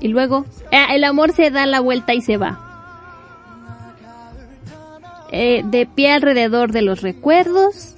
[0.00, 2.65] Y luego, ah, el amor se da la vuelta y se va.
[5.38, 7.94] Eh, de pie alrededor de los recuerdos.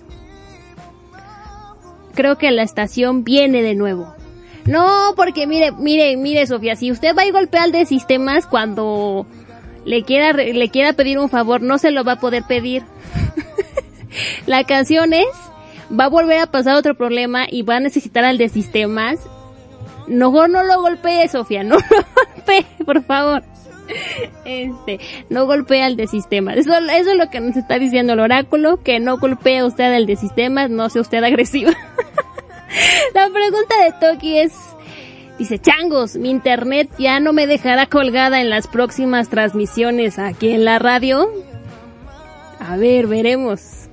[2.15, 4.13] Creo que la estación viene de nuevo.
[4.67, 9.25] No, porque mire, mire, mire, Sofía, si usted va y golpea al de sistemas cuando
[9.85, 12.83] le quiera, le quiera pedir un favor, no se lo va a poder pedir.
[14.47, 15.29] la canción es,
[15.89, 19.21] va a volver a pasar otro problema y va a necesitar al de sistemas.
[20.09, 23.45] Mejor no lo golpee, Sofía, no lo golpee, por favor.
[24.45, 26.57] Este, no golpea al de sistemas.
[26.57, 30.07] Eso, eso es lo que nos está diciendo el oráculo, que no golpee usted al
[30.07, 31.73] de sistemas, no sea usted agresiva.
[33.15, 34.53] La pregunta de Toki es,
[35.39, 40.65] dice, changos, mi internet ya no me dejará colgada en las próximas transmisiones aquí en
[40.65, 41.29] la radio.
[42.61, 43.89] A ver, veremos.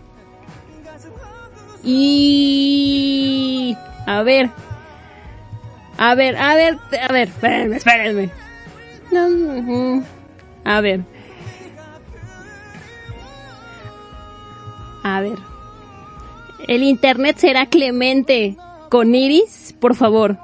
[1.84, 3.78] Y...
[4.08, 4.50] A ver.
[5.98, 8.45] A ver, a ver, a ver, espérenme, espérenme.
[10.64, 11.02] A ver.
[15.04, 15.38] A ver.
[16.68, 18.58] El internet será clemente
[18.90, 20.38] con Iris, por favor.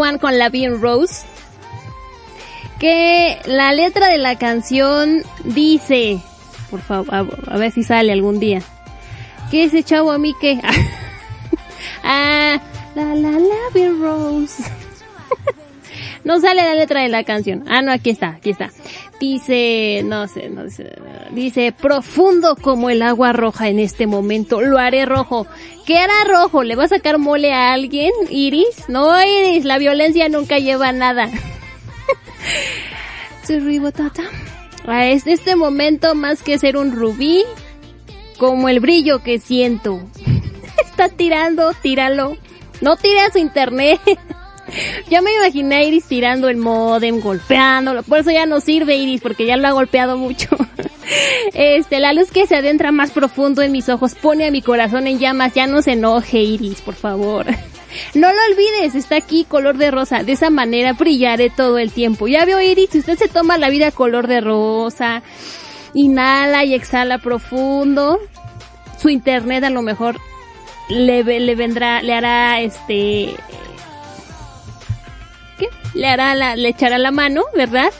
[0.00, 1.26] One con la Bean Rose.
[2.78, 6.20] Que la letra de la canción dice,
[6.70, 8.62] por favor, a, a ver si sale algún día.
[9.50, 10.60] ¿Qué ese chavo a mí que?
[12.04, 12.58] ah,
[12.94, 14.62] la la la Bean Rose.
[16.24, 17.64] no sale la letra de la canción.
[17.68, 18.70] Ah, no, aquí está, aquí está.
[19.20, 20.94] Dice, no sé, no sé,
[21.32, 25.46] dice, profundo como el agua roja en este momento, lo haré rojo.
[25.86, 26.62] ¿Qué hará rojo?
[26.64, 28.88] ¿Le va a sacar mole a alguien, Iris?
[28.88, 31.28] No, Iris, la violencia nunca lleva a nada.
[34.86, 37.44] A es- este momento, más que ser un rubí,
[38.38, 40.00] como el brillo que siento.
[40.84, 42.38] Está tirando, tíralo.
[42.80, 44.00] No tire a su internet.
[45.08, 48.02] Ya me imaginé a Iris tirando el modem, golpeándolo.
[48.02, 50.48] Por eso ya no sirve Iris, porque ya lo ha golpeado mucho.
[51.54, 55.08] Este, la luz que se adentra más profundo en mis ojos pone a mi corazón
[55.08, 55.54] en llamas.
[55.54, 57.46] Ya no se enoje, Iris, por favor.
[58.14, 60.22] No lo olvides, está aquí color de rosa.
[60.22, 62.28] De esa manera brillaré todo el tiempo.
[62.28, 65.24] Ya veo, Iris, si usted se toma la vida color de rosa,
[65.92, 68.20] inhala y exhala profundo,
[69.02, 70.20] su internet a lo mejor
[70.88, 73.30] le, ve- le vendrá, le hará este.
[75.94, 77.92] Le hará la, le echará la mano, ¿verdad?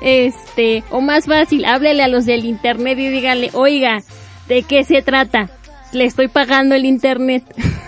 [0.00, 4.02] Este, o más fácil, háblele a los del internet y dígale, oiga,
[4.48, 5.50] ¿de qué se trata?
[5.92, 7.44] Le estoy pagando el internet.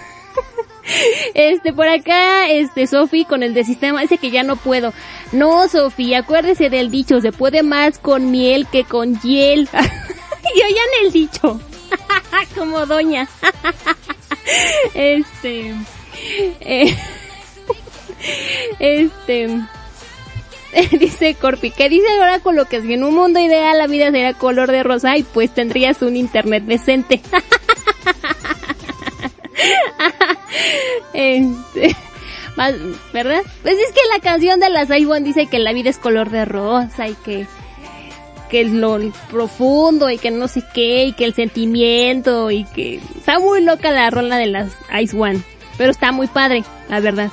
[1.32, 4.92] Este, por acá, este, Sofi con el de sistema dice que ya no puedo.
[5.32, 9.68] No, Sofi, acuérdese del dicho, se puede más con miel que con hiel.
[10.54, 11.60] y oigan el dicho.
[12.54, 13.28] Como doña.
[14.94, 15.74] este,
[16.60, 16.96] eh,
[18.78, 19.48] este,
[20.98, 24.34] dice Corpi, que dice el oráculo que si en un mundo ideal la vida sería
[24.34, 27.20] color de rosa y pues tendrías un internet decente.
[31.12, 31.96] Este,
[33.12, 33.42] ¿verdad?
[33.62, 36.44] Pues es que la canción de las One dice que la vida es color de
[36.44, 37.46] rosa y que
[38.50, 38.98] que es lo
[39.30, 43.90] profundo y que no sé qué y que el sentimiento y que está muy loca
[43.90, 45.40] la rola de las Ice One,
[45.76, 47.30] pero está muy padre, la verdad.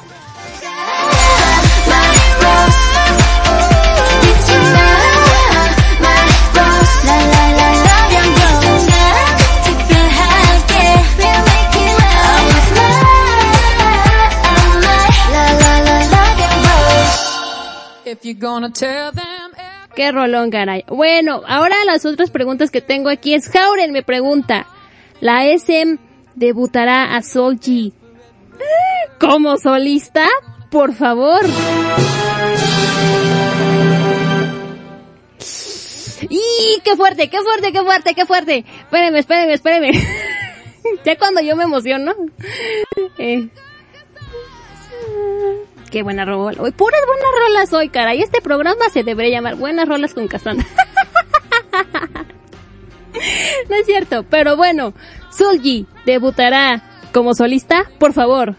[19.96, 20.84] Qué rolón, caray.
[20.88, 24.68] Bueno, ahora las otras preguntas que tengo aquí es Jauren me pregunta,
[25.20, 26.00] ¿la SM
[26.36, 27.94] debutará a Solji
[29.20, 30.28] como solista?
[30.70, 31.42] Por favor.
[36.30, 38.66] ¡Y qué fuerte, qué fuerte, qué fuerte, qué fuerte!
[38.84, 39.92] Espérenme, espérenme, espérenme.
[41.06, 42.14] ya cuando yo me emociono.
[43.18, 43.50] Eh,
[45.92, 46.62] Qué buena rola.
[46.62, 48.22] Hoy puras buenas rolas hoy, caray.
[48.22, 50.66] Este programa se debería llamar Buenas rolas con Cassandra.
[53.70, 54.94] no es cierto, pero bueno.
[55.38, 56.82] Sulji debutará
[57.14, 58.56] como solista, por favor.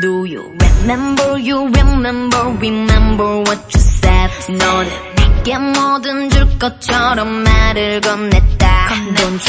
[0.00, 3.70] Do you remember, you remember, remember what
[4.58, 8.64] 너는 내게 뭐든 줄 것처럼 말을 건넸다
[9.16, 9.40] Don't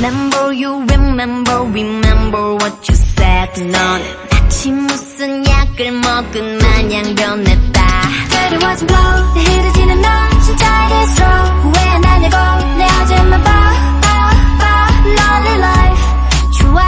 [0.00, 7.84] remember, you remember, remember what you said 너는 마치 무슨 약을 먹은 마냥 변했다
[8.48, 10.08] 그리워진 blow 내 흐르지는 너
[10.40, 16.02] 진짜 true 후회 안 하냐고 내 어제만 봐봐봐 lonely life
[16.58, 16.86] 좋아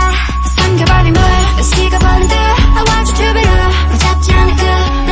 [0.56, 1.22] 삼켜버린 물
[1.62, 5.05] 식어버린 듯 I want you to be there 붙잡지 않을 듯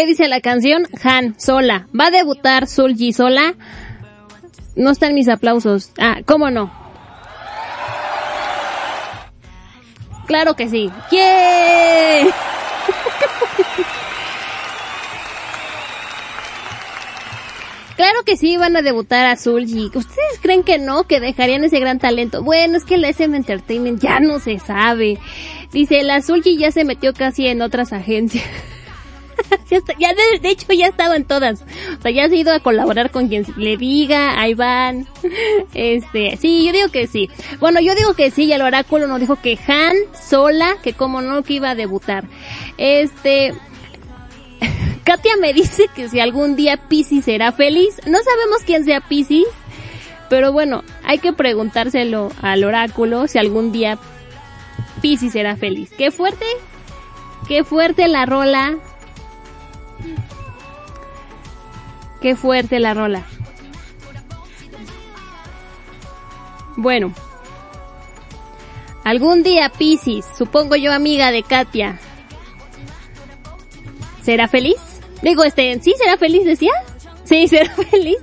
[0.00, 0.88] ¿Qué dice la canción?
[1.02, 1.86] Han, sola.
[1.92, 3.54] ¿Va a debutar Sulji sola?
[4.74, 5.92] No están mis aplausos.
[5.98, 6.72] Ah, ¿cómo no?
[10.26, 10.90] Claro que sí.
[11.10, 12.24] ¡Yeah!
[17.96, 19.90] Claro que sí, van a debutar a Sulji.
[19.94, 21.04] ¿Ustedes creen que no?
[21.04, 22.42] Que dejarían ese gran talento.
[22.42, 25.18] Bueno, es que la SM Entertainment ya no se sabe.
[25.70, 28.46] Dice, la Sulji ya se metió casi en otras agencias.
[29.70, 31.62] ya, ya de, de hecho ya estaba en todas.
[31.98, 35.06] O sea, ya se ha ido a colaborar con quien le diga, ahí van.
[35.74, 37.30] Este, sí, yo digo que sí.
[37.58, 41.22] Bueno, yo digo que sí, y el oráculo nos dijo que Han sola, que como
[41.22, 42.24] no que iba a debutar.
[42.76, 43.54] Este,
[45.04, 48.00] Katia me dice que si algún día Pisces será feliz.
[48.06, 49.46] No sabemos quién sea Pisces,
[50.28, 53.98] pero bueno, hay que preguntárselo al oráculo si algún día
[55.00, 55.90] Pisces será feliz.
[55.96, 56.46] Qué fuerte,
[57.48, 58.78] qué fuerte la rola.
[62.20, 63.24] Qué fuerte la rola.
[66.76, 67.12] Bueno.
[69.04, 71.98] Algún día Pisces, supongo yo amiga de Katia,
[74.22, 74.76] ¿será feliz?
[75.22, 76.72] Digo, este, ¿sí será feliz decía?
[77.24, 78.18] Sí, será feliz.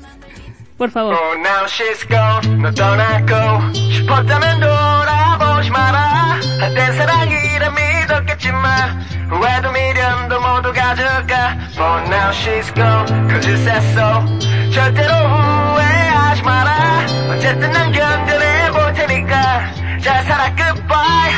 [0.78, 1.14] Por favor.
[1.16, 2.62] Oh, now she's gone.
[2.62, 6.40] 너 떠나고 싶었다면 돌아보지 마라.
[6.60, 11.58] 한때 사랑이라 믿었겠지만 후회도 미련도 모두 가져가.
[11.76, 13.28] But now she's gone.
[13.28, 14.24] 거짓했어.
[14.72, 17.06] 절대로 후회하지 마라.
[17.32, 19.72] 어쨌든 난 견뎌내 볼 테니까
[20.04, 21.34] 잘 살아 goodbye.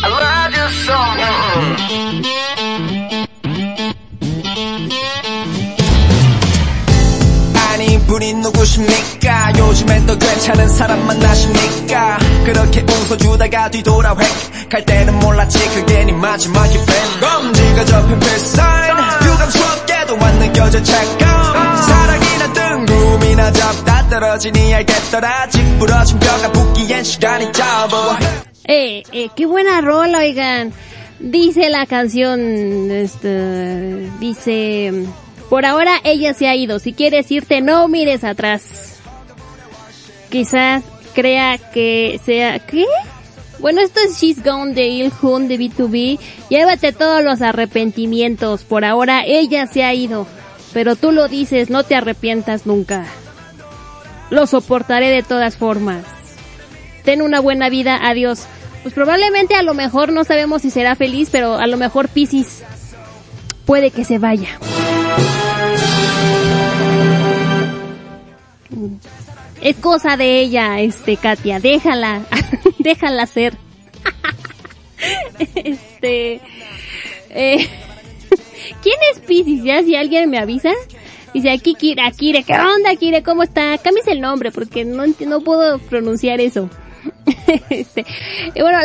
[0.00, 2.37] I love you so much.
[8.18, 9.52] 아니 분이 누구십니까?
[9.56, 12.18] 요즘엔 더 괜찮은 사람 만나십니까?
[12.44, 20.38] 그렇게 웃어주다가 뒤돌아 획갈 때는 몰랐지 그게 네 마지막이 된 검지가 접힌 필사인 유감스럽게도 안
[20.40, 25.48] 느껴져 착감 사랑이나 뜬금이나 접다 떨어지니 알겠더라.
[25.50, 28.18] 찌푸러진 뼈가 붓기엔 시간이 짧아
[28.70, 30.74] Eh, eh, qué buena rola, oigan.
[31.20, 35.06] Dice la canción, este, dice,
[35.48, 36.78] por ahora ella se ha ido.
[36.78, 38.98] Si quieres irte, no mires atrás.
[40.30, 40.82] Quizás
[41.14, 42.84] crea que sea, ¿qué?
[43.58, 46.18] Bueno, esto es She's Gone de Il Hun de B2B.
[46.48, 48.62] Llévate todos los arrepentimientos.
[48.62, 50.26] Por ahora ella se ha ido.
[50.72, 53.06] Pero tú lo dices, no te arrepientas nunca.
[54.30, 56.04] Lo soportaré de todas formas.
[57.04, 58.44] Ten una buena vida, adiós.
[58.82, 62.62] Pues probablemente a lo mejor no sabemos si será feliz, pero a lo mejor Piscis
[63.68, 64.48] puede que se vaya.
[69.60, 72.22] Es cosa de ella, este, Katia, déjala,
[72.78, 73.58] déjala ser.
[75.54, 76.40] este,
[77.28, 77.68] eh,
[78.82, 79.62] ¿quién es Piscis?
[79.62, 80.72] Ya si alguien me avisa.
[81.34, 83.22] Dice aquí Kire, Akire, ¿qué onda Kire?
[83.22, 83.76] ¿Cómo está?
[83.76, 86.70] Cámbiese el nombre porque no, no puedo pronunciar eso.
[87.70, 88.04] este,
[88.60, 88.78] bueno,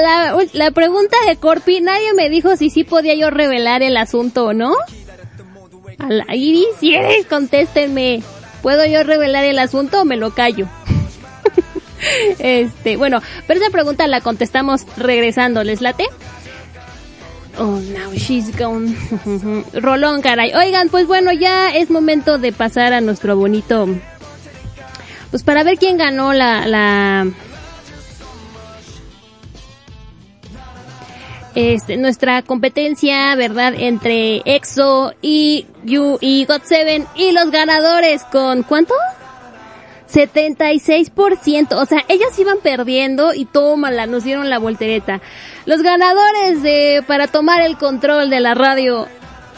[0.54, 4.54] la, pregunta de Corpi, nadie me dijo si sí podía yo revelar el asunto o
[4.54, 4.74] no.
[6.00, 8.24] A la Iris, si eres, contéstenme.
[8.62, 10.68] ¿Puedo yo revelar el asunto o me lo callo?
[12.40, 16.06] este, bueno, pero esa pregunta la contestamos regresando, ¿les late?
[17.60, 18.96] Oh, now she's gone.
[19.74, 20.54] Rolón, caray.
[20.54, 23.88] Oigan, pues bueno, ya es momento de pasar a nuestro bonito.
[25.30, 27.28] Pues para ver quién ganó la,
[31.56, 33.74] este, nuestra competencia, ¿verdad?
[33.78, 38.94] Entre EXO y You y God7 y los ganadores con ¿cuánto?
[40.14, 41.74] 76%.
[41.74, 45.22] O sea, ellas iban perdiendo y tómala, nos dieron la voltereta.
[45.66, 49.08] Los ganadores de, para tomar el control de la radio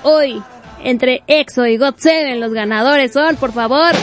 [0.04, 0.42] hoy,
[0.84, 3.94] entre EXO y GOT7, los ganadores son, por favor.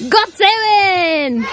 [0.00, 1.46] GOT7!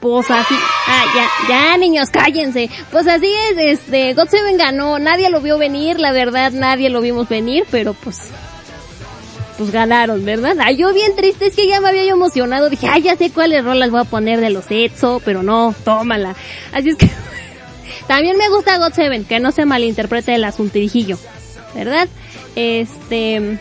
[0.00, 0.54] Pues así,
[0.86, 2.70] ah, ya, ya niños, cállense.
[2.90, 7.02] Pues así es, este, God Seven ganó, nadie lo vio venir, la verdad, nadie lo
[7.02, 8.30] vimos venir, pero pues,
[9.58, 10.56] pues ganaron, ¿verdad?
[10.58, 13.30] Ay, yo bien triste, es que ya me había yo emocionado, dije, ay, ya sé
[13.30, 16.34] cuáles rolas voy a poner de los EXO, pero no, tómala.
[16.72, 17.10] Así es que,
[18.06, 21.18] también me gusta God Seven, que no se malinterprete el asuntijillo,
[21.74, 22.08] ¿verdad?
[22.56, 23.58] Este,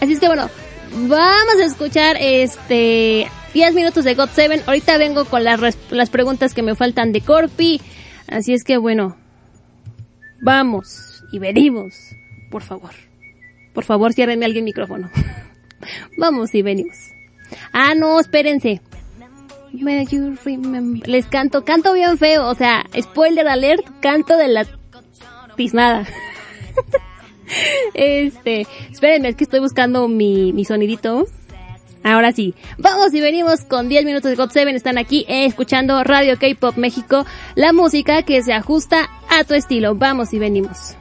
[0.00, 0.48] así es que bueno,
[0.92, 4.64] vamos a escuchar este 10 minutos de God 7.
[4.66, 7.80] Ahorita vengo con las, las preguntas que me faltan de Corpi.
[8.28, 9.16] Así es que bueno,
[10.42, 11.94] vamos y venimos.
[12.50, 12.90] Por favor.
[13.72, 15.10] Por favor, ciérrenme alguien micrófono.
[16.18, 16.98] vamos y venimos.
[17.72, 18.82] Ah, no, espérense.
[21.06, 24.66] Les canto, canto bien feo, o sea, spoiler alert, canto de la
[25.56, 26.06] tiznada.
[27.94, 31.26] este, espérenme, es que estoy buscando mi, mi sonidito.
[32.06, 34.70] Ahora sí, vamos y venimos con 10 minutos de God 7.
[34.76, 37.26] Están aquí eh, escuchando Radio K-Pop México,
[37.56, 39.96] la música que se ajusta a tu estilo.
[39.96, 40.94] Vamos y venimos.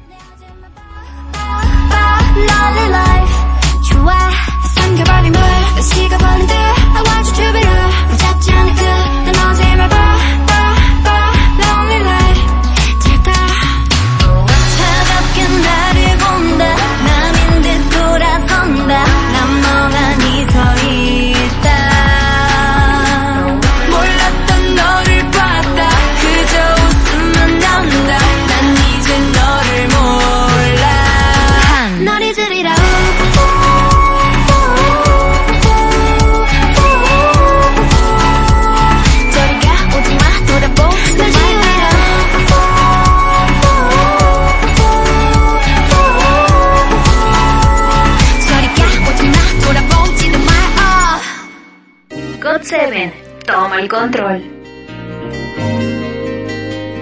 [52.85, 53.11] 7,
[53.47, 54.39] toma el control.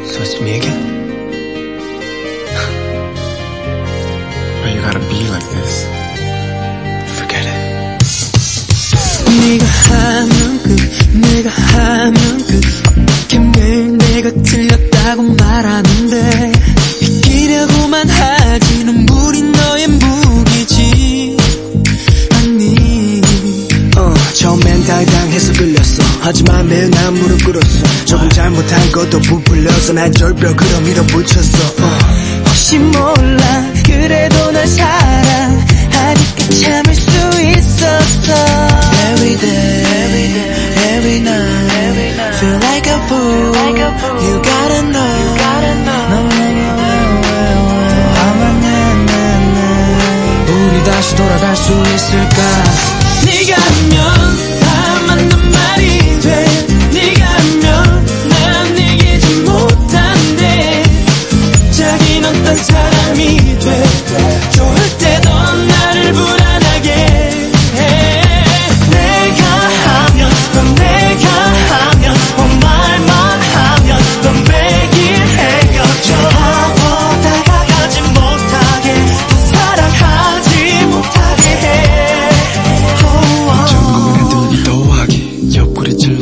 [0.05, 0.81] So it's me again?
[4.61, 5.85] Why you gotta be like this?
[7.17, 7.59] Forget it.
[9.41, 10.69] 네가 하면 끝,
[11.19, 12.63] 내가 하면 끝.
[13.23, 16.51] 어떻게 내가 틀렸다고 말하는데
[17.01, 21.37] 이기려고만 하지 눈물이 너의 무기지
[22.31, 23.21] 아니
[23.97, 30.11] 어, 처음 엔 당당해서 끌렸어 하지만 매일 난 무릎 꿇었어 조금 잘못한 것도 부풀려서 날
[30.11, 31.99] 절벽으로 밀어붙였어 어.
[32.45, 37.09] 혹시 몰라 그래도 널 사랑하니까 참을 수
[37.41, 38.33] 있었어
[39.13, 40.51] Every day, every, day,
[40.97, 44.21] every night, every night Feel like a fool, like a fool.
[44.21, 45.93] You gotta know, you gotta know.
[50.83, 52.82] 너 다시 돌아갈 수 있을까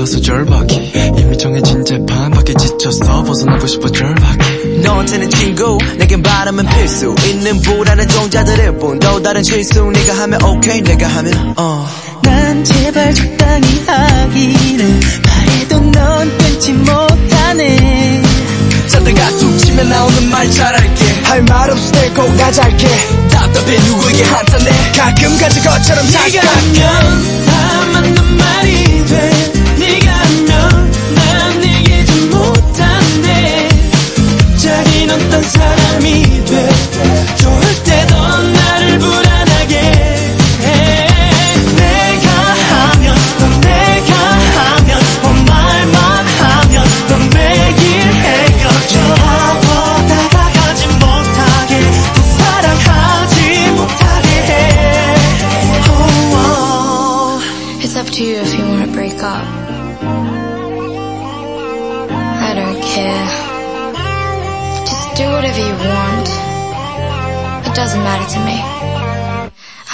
[0.02, 7.14] 찔러서 절박이 이미 정해진 재판 밖에 지쳤어 벗어나고 싶어 절박이 너한테는 친구 내겐 바람은 필수.
[7.28, 9.92] 있는 불안한 종자들일 뿐또 다른 실수.
[9.92, 11.88] 네가 하면 오케이 내가 하면 어.
[12.24, 18.22] 난 제발 적당히 하기를 바래도 넌 끊지 못하네.
[18.88, 21.06] 자다가 툭 치면 나오는 말 잘할게.
[21.24, 22.88] 할 말 없을 때꼭 가잘게.
[23.30, 24.72] 답답해 누구에게 한탄해.
[24.98, 28.91] 가끔 가진 것처럼 네가 착각 하면 다 맞는 말이
[29.92, 33.70] 시간면 난 얘기지 못한데
[34.58, 36.70] 자기는 딴 사람이 돼
[37.36, 37.71] 좋아.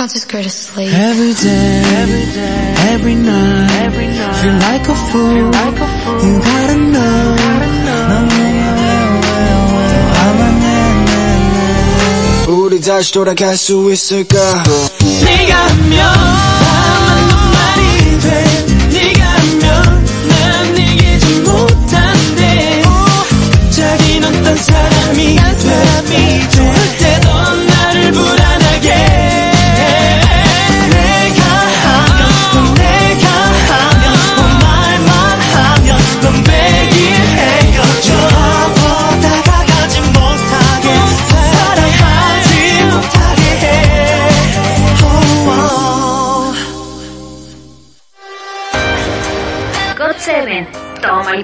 [0.07, 0.93] Just go to sleep.
[0.93, 5.29] Every day, every day, every night, every night, feel like a fool.
[5.35, 6.21] Feel like a fool.
[6.25, 7.37] You gotta know,
[12.47, 14.63] 우리 다시 돌아갈 수 있을까?
[15.23, 17.26] 네가 하면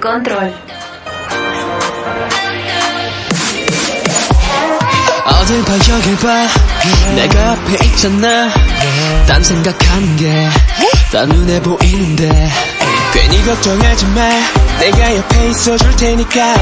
[0.04, 0.52] control.
[5.24, 6.46] 어딜 봐 여길 봐
[7.14, 8.50] 내가 앞에 있잖아
[9.26, 12.50] 딴 생각하는 게다 눈에 보이는데
[13.12, 14.28] 괜히 걱정하지 마
[14.80, 16.54] 내가 옆에 있어줄 테니까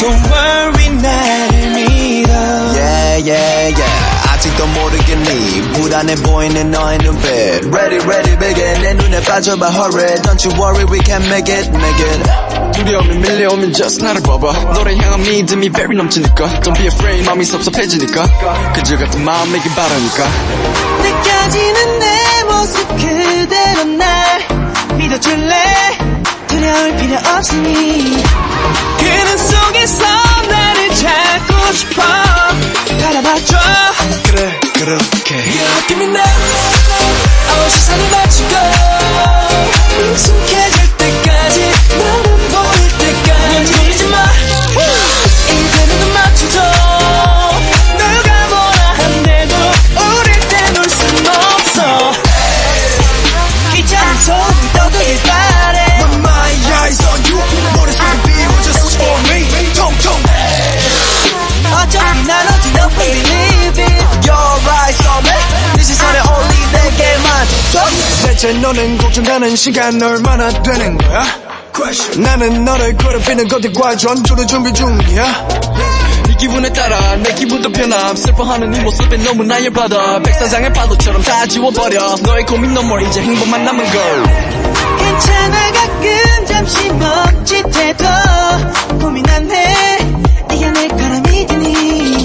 [0.00, 7.28] Don't worry 나를 믿어 Yeah yeah yeah 아직도 모르겠니 불안해 보이는 너의 눈빛
[7.72, 12.00] Ready ready begin 내 눈에 빠져봐 hurry Don't you worry we can make it make
[12.00, 12.47] it
[12.84, 14.52] 두려움이 밀려오면 just 나를 봐봐.
[14.74, 16.60] 너를 향한 믿음이 very 넘치니까.
[16.60, 18.72] Don't be afraid 마음이 섭섭해지니까.
[18.74, 20.28] 그저 같은 마음이길 바라니까.
[21.02, 24.46] 느껴지는 내 모습 그대로 날
[24.96, 25.54] 믿어줄래?
[26.48, 28.22] 두려울 필요 없으니
[28.98, 30.04] 그는 속에서
[30.48, 32.02] 나를 찾고 싶어.
[33.02, 33.56] 바라봐줘.
[34.24, 35.34] 그래 그렇게.
[35.34, 36.24] You give me now
[37.50, 38.54] 어 시선을 맞추고.
[40.12, 42.67] 익숙해질 때까지 너는 보
[68.38, 71.47] 대체 너는 걱정되는 시간 얼마나 되는 거야?
[72.18, 75.48] 나는 너를 괴롭히는 것들과 전투를 준비 중이야?
[76.28, 78.14] 이 기분에 따라 내 기분도 변함.
[78.14, 82.16] 슬퍼하는 이 모습에 너무나 열받아 백사장의 파도처럼 다 지워버려.
[82.22, 84.22] 너의 고민 너머 이제 행복만 남은 걸.
[84.98, 88.04] 괜찮아 가끔 잠시 멈칫해도
[89.00, 89.98] 고민 안해
[90.50, 92.24] 네가 내 거라 믿으니?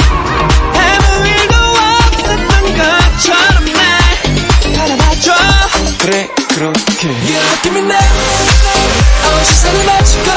[0.76, 5.34] 아무 일도 없었던 것처럼 날 바라봐줘.
[6.00, 7.08] 그래 그렇게.
[7.10, 7.98] You give me now
[9.26, 10.30] 어 시선을 맞추고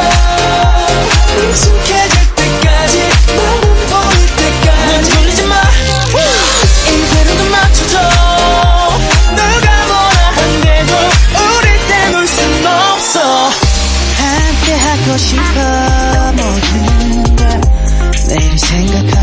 [1.48, 5.10] 익숙해질 때까지 너는 보일 때까지.
[5.10, 5.54] 돌리지 마.
[6.88, 7.98] 이대로 눈 맞춰줘.
[9.36, 10.92] 누가 뭐라 한데도
[11.58, 13.50] 우릴 떼놓을 순 없어.
[14.16, 15.38] 함께 하고 싶어
[16.32, 17.60] 모든 걸.
[18.28, 19.15] 내일을 생각하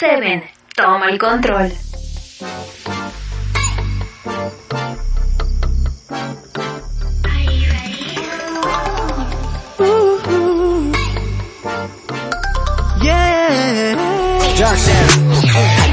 [0.00, 0.42] 7.
[0.74, 1.70] Toma el control.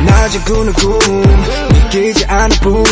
[0.06, 1.00] 낮에 꾸는 꿈
[1.74, 2.84] 믿기지 않을 뿐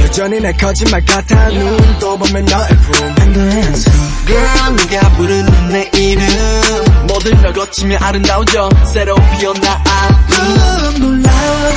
[0.00, 3.92] 여전히 내 거짓말 같아 눈또 보면 너의 품 한도의 한숨
[4.26, 6.85] Girl 네가 부르는 내 이름
[7.34, 9.82] 걸 거치며 아름다워져 새로운 피어나
[10.28, 11.72] 넌 놀라워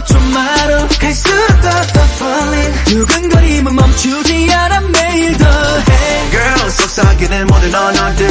[0.00, 0.88] 뭘좀 알아.
[0.98, 2.84] 갈수록 더더 falling.
[2.84, 6.30] 두근거림은 멈추지 않아 매일 더해.
[6.30, 8.28] Girl 속삭이는 모든 언어들.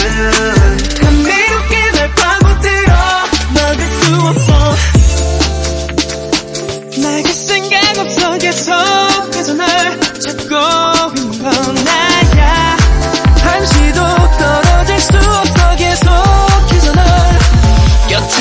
[1.02, 2.79] 감미롭게 날 파고들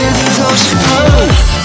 [0.01, 1.58] is it 破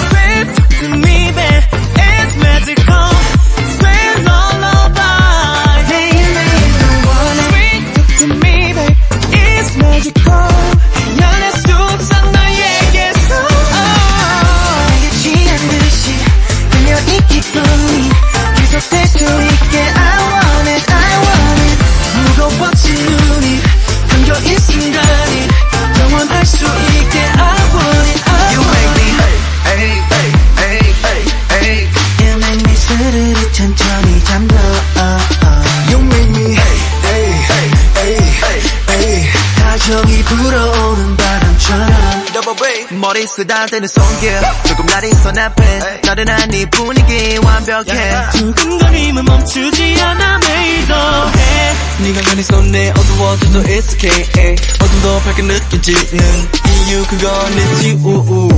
[43.03, 44.31] 머리 쓰다대는 손길
[44.65, 48.29] 조금 날이선 앞에 나른한 네 분위기 완벽해.
[48.31, 51.73] 두근거림은 멈추지 않아 매일 더해.
[51.99, 56.49] 네가 가는 손에 어두워져도 it's okay 어둠도 밝게 느껴지는
[56.87, 58.49] 이유 그건 it's you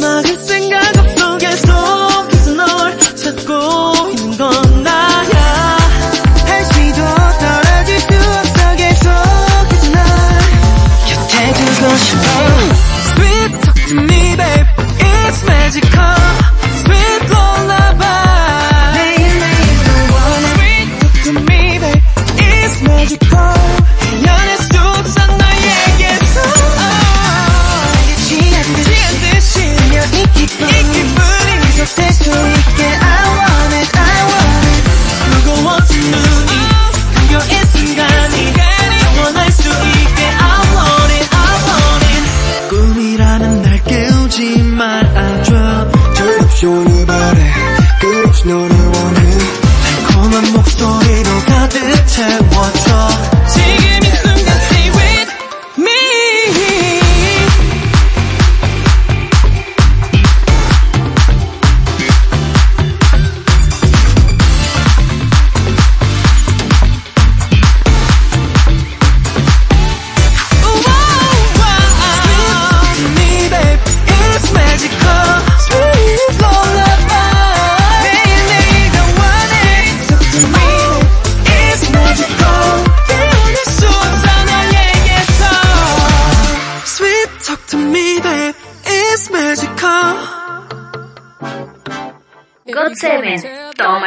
[0.00, 1.36] 막을 생각 없어.
[1.36, 3.93] 계속해서 널 찾고
[15.46, 16.43] magical
[46.66, 47.52] 오늘 바래
[48.00, 49.38] 끝없이 너를 원해
[49.82, 53.13] 달콤한 목소리로 가득 채워줘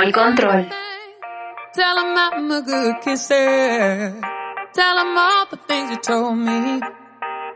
[0.08, 0.70] el control.
[1.74, 4.14] Tell him I'm a good kisser.
[4.74, 6.82] Tell him all the things you told me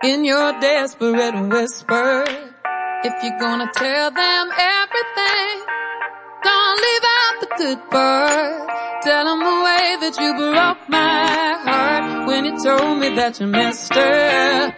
[0.03, 2.25] in your desperate whisper.
[3.03, 4.45] If you're gonna tell them
[4.79, 5.53] everything,
[6.43, 8.69] don't leave out the good part.
[9.03, 13.47] Tell them the way that you broke my heart when you told me that you
[13.47, 14.75] missed her.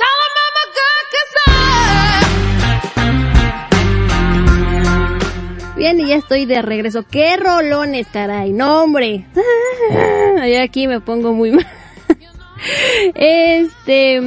[0.00, 0.31] Tell them
[5.82, 7.02] Bien, y ya estoy de regreso.
[7.02, 8.52] ¡Qué rolones, caray!
[8.52, 9.24] ¡No, hombre!
[10.62, 11.66] Aquí me pongo muy mal.
[13.16, 14.20] Este...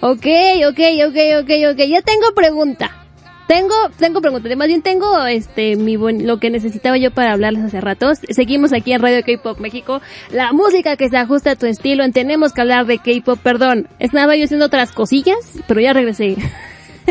[0.00, 0.26] Ok,
[0.68, 1.78] ok, ok, ok, ok.
[1.88, 3.04] Ya tengo pregunta.
[3.48, 4.54] Tengo, tengo pregunta.
[4.54, 8.18] Más bien tengo, este, mi buen- lo que necesitaba yo para hablarles hace ratos.
[8.28, 10.00] Seguimos aquí en Radio K-Pop México.
[10.30, 12.04] La música que se ajusta a tu estilo.
[12.04, 13.40] En Tenemos que hablar de K-Pop.
[13.42, 13.88] Perdón.
[13.98, 16.36] Estaba yo haciendo otras cosillas, pero ya regresé.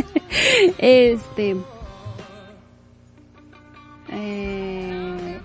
[0.77, 1.57] este...
[4.11, 5.39] Eh,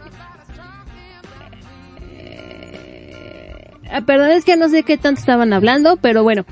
[4.07, 6.45] perdón, es que no sé qué tanto estaban hablando, pero bueno.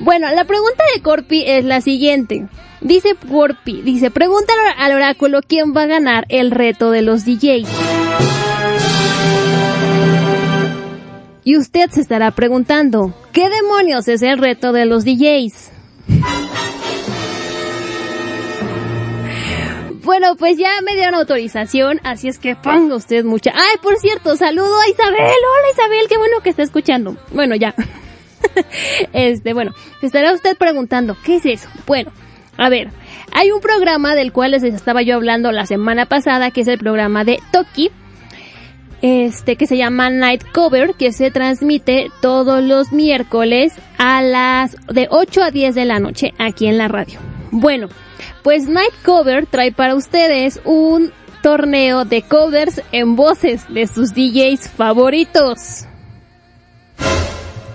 [0.00, 2.46] Bueno, la pregunta de Corpi es la siguiente.
[2.80, 7.68] Dice Corpi, dice, pregunta al oráculo quién va a ganar el reto de los DJs.
[11.42, 15.70] Y usted se estará preguntando, ¿qué demonios es el reto de los DJs?
[20.08, 23.52] Bueno, pues ya me dieron autorización, así es que ponga usted mucha...
[23.54, 25.20] Ay, por cierto, saludo a Isabel.
[25.20, 27.18] Hola Isabel, qué bueno que está escuchando.
[27.30, 27.74] Bueno, ya.
[29.12, 31.68] este, bueno, estará usted preguntando, ¿qué es eso?
[31.86, 32.10] Bueno,
[32.56, 32.88] a ver,
[33.32, 36.78] hay un programa del cual les estaba yo hablando la semana pasada, que es el
[36.78, 37.90] programa de Toki,
[39.02, 45.06] este, que se llama Night Cover, que se transmite todos los miércoles a las de
[45.10, 47.20] 8 a 10 de la noche aquí en la radio.
[47.50, 47.88] Bueno,
[48.42, 51.12] pues Night Cover trae para ustedes un
[51.42, 55.84] torneo de covers en voces de sus DJs favoritos.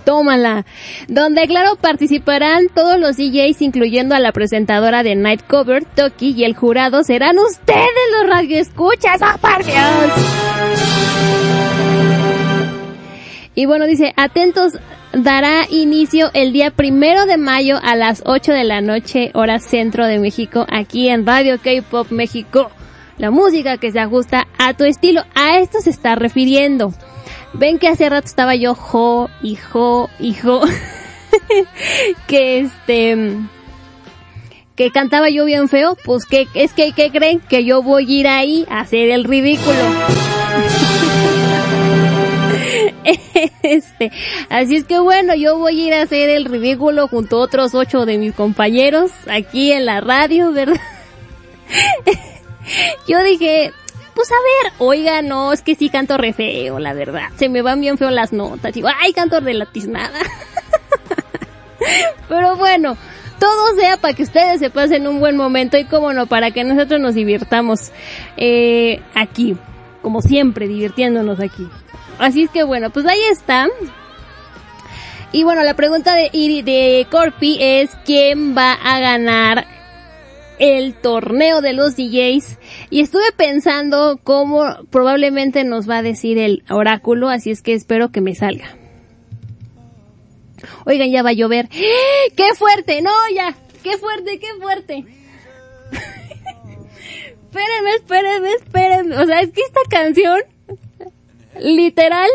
[0.04, 0.66] Tómala.
[1.08, 6.44] Donde claro participarán todos los DJs incluyendo a la presentadora de Night Cover, Toki, y
[6.44, 7.88] el jurado serán ustedes
[8.18, 11.14] los radioescuchas, ¡ah, por Dios!
[13.56, 14.74] Y bueno, dice, atentos,
[15.14, 20.06] dará inicio el día primero de mayo a las 8 de la noche, hora centro
[20.08, 22.72] de México, aquí en Radio K-Pop México.
[23.18, 25.24] La música que se ajusta a tu estilo.
[25.36, 26.94] A esto se está refiriendo.
[27.54, 30.62] Ven que hace rato estaba yo jo, hijo, hijo.
[32.28, 33.38] que este
[34.76, 38.20] que cantaba yo bien feo, pues que es que ¿qué creen que yo voy a
[38.20, 40.33] ir ahí a hacer el ridículo.
[43.64, 44.12] este,
[44.50, 47.74] así es que bueno, yo voy a ir a hacer el ridículo junto a otros
[47.76, 50.80] ocho de mis compañeros aquí en la radio, ¿verdad?
[53.08, 53.74] yo dije,
[54.14, 57.30] pues a ver, oiga, no, es que sí canto re feo, la verdad.
[57.36, 58.74] Se me van bien feo las notas.
[58.74, 59.68] Digo, ay, canto de la.
[62.30, 62.96] Pero bueno,
[63.40, 66.64] todo sea para que ustedes se pasen un buen momento y como no, para que
[66.64, 67.92] nosotros nos divirtamos
[68.38, 69.58] eh, aquí,
[70.02, 71.68] como siempre, divirtiéndonos aquí.
[72.20, 73.68] Así es que bueno, pues ahí está.
[75.32, 79.66] Y bueno, la pregunta de, de Corpi es quién va a ganar
[80.60, 82.60] el torneo de los DJs
[82.90, 88.12] y estuve pensando cómo probablemente nos va a decir el oráculo, así es que espero
[88.12, 88.78] que me salga.
[90.86, 91.68] Oigan, ya va a llover.
[91.70, 93.02] ¡Qué fuerte!
[93.02, 93.56] No, ya.
[93.84, 95.04] ¡Qué fuerte, qué fuerte!
[97.44, 99.18] espérenme, espérenme, espérenme.
[99.18, 100.40] O sea, es que esta canción,
[101.60, 102.30] literal,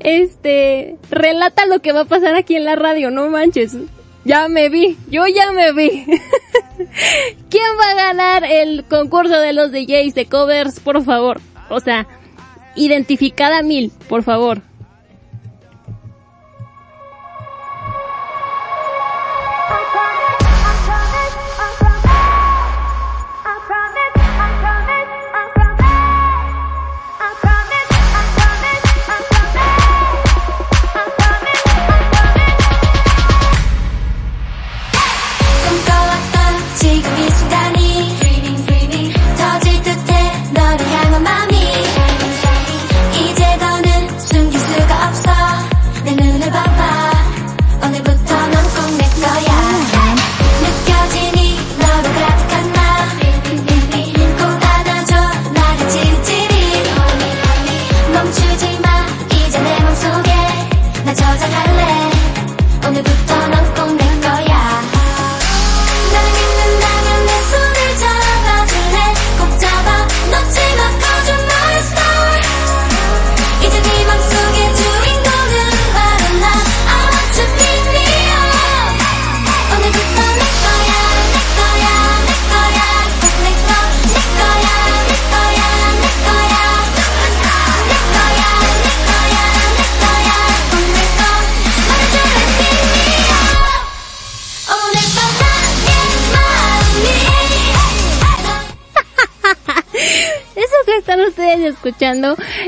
[0.00, 3.76] este, relata lo que va a pasar aquí en la radio, no manches.
[4.24, 6.04] Ya me vi, yo ya me vi.
[7.50, 11.40] ¿Quién va a ganar el concurso de los DJs de covers, por favor?
[11.70, 12.06] O sea,
[12.76, 14.62] identificada mil, por favor.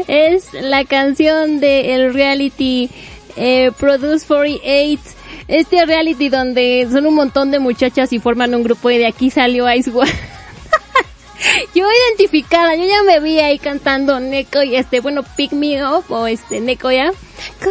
[0.09, 2.91] Es la canción de el reality
[3.37, 5.03] eh, Produce 48.
[5.49, 9.31] Este reality donde son un montón de muchachas y forman un grupo y de aquí
[9.31, 10.11] salió Ice One.
[11.75, 16.05] yo identificada, yo ya me vi ahí cantando Neko y este, bueno, Pick Me Up
[16.09, 17.07] o este Neko ya.
[17.07, 17.71] Neko,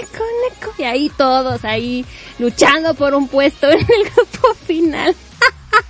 [0.00, 0.72] Neko, Neko.
[0.78, 2.06] Y ahí todos ahí
[2.38, 5.14] luchando por un puesto en el grupo final.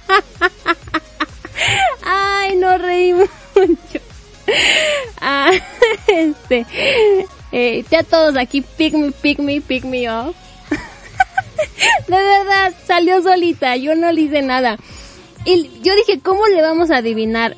[2.05, 4.02] Ay, no reí mucho.
[5.25, 5.53] Ah,
[6.09, 6.67] este,
[7.53, 10.35] eh, ya todos aquí, pick me, pick me, pick me up.
[12.09, 14.79] De verdad, salió solita, yo no le hice nada.
[15.45, 17.57] Y yo dije, ¿cómo le vamos a adivinar?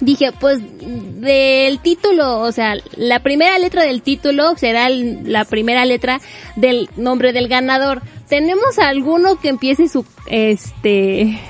[0.00, 6.20] Dije, pues del título, o sea, la primera letra del título será la primera letra
[6.56, 8.02] del nombre del ganador.
[8.28, 11.40] ¿Tenemos alguno que empiece su, este,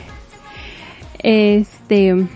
[1.19, 2.27] este,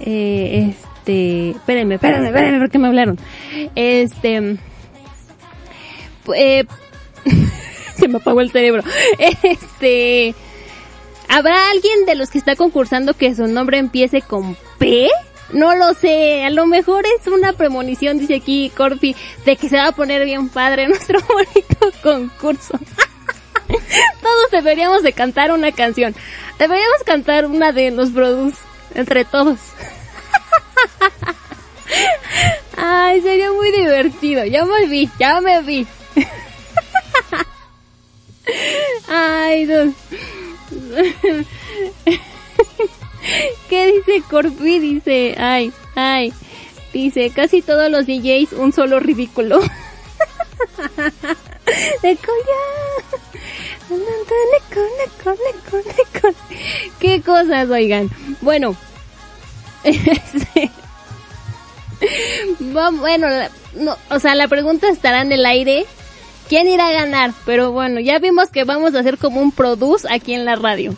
[0.00, 3.18] eh, este, espérenme, espérenme, espérenme, porque me hablaron.
[3.74, 4.58] Este,
[6.34, 6.64] eh,
[7.96, 8.82] se me apagó el cerebro.
[9.18, 10.34] Este,
[11.28, 15.08] ¿habrá alguien de los que está concursando que su nombre empiece con P?
[15.52, 19.76] No lo sé, a lo mejor es una premonición, dice aquí Corpi, de que se
[19.76, 22.78] va a poner bien padre nuestro bonito concurso.
[24.22, 26.14] todos deberíamos de cantar una canción.
[26.58, 29.58] Deberíamos cantar una de los produce entre todos.
[32.76, 34.44] Ay, sería muy divertido.
[34.44, 35.86] Ya me vi, ya me vi.
[39.08, 39.94] Ay, Dios.
[43.68, 44.78] ¿Qué dice Corpi?
[44.78, 46.32] Dice, ay, Ay,
[46.92, 49.60] dice, casi todos los DJs un solo ridículo.
[52.02, 53.18] Neko ya.
[57.00, 58.10] Qué cosas, oigan.
[58.40, 58.76] Bueno.
[59.82, 60.70] Este,
[63.00, 63.26] bueno,
[64.10, 65.86] o sea, la pregunta estará en el aire.
[66.48, 67.32] ¿Quién irá a ganar?
[67.46, 70.94] Pero bueno, ya vimos que vamos a hacer como un produce aquí en la radio.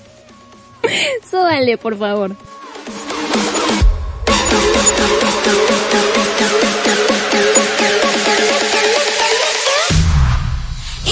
[1.30, 2.36] Súbale, por favor.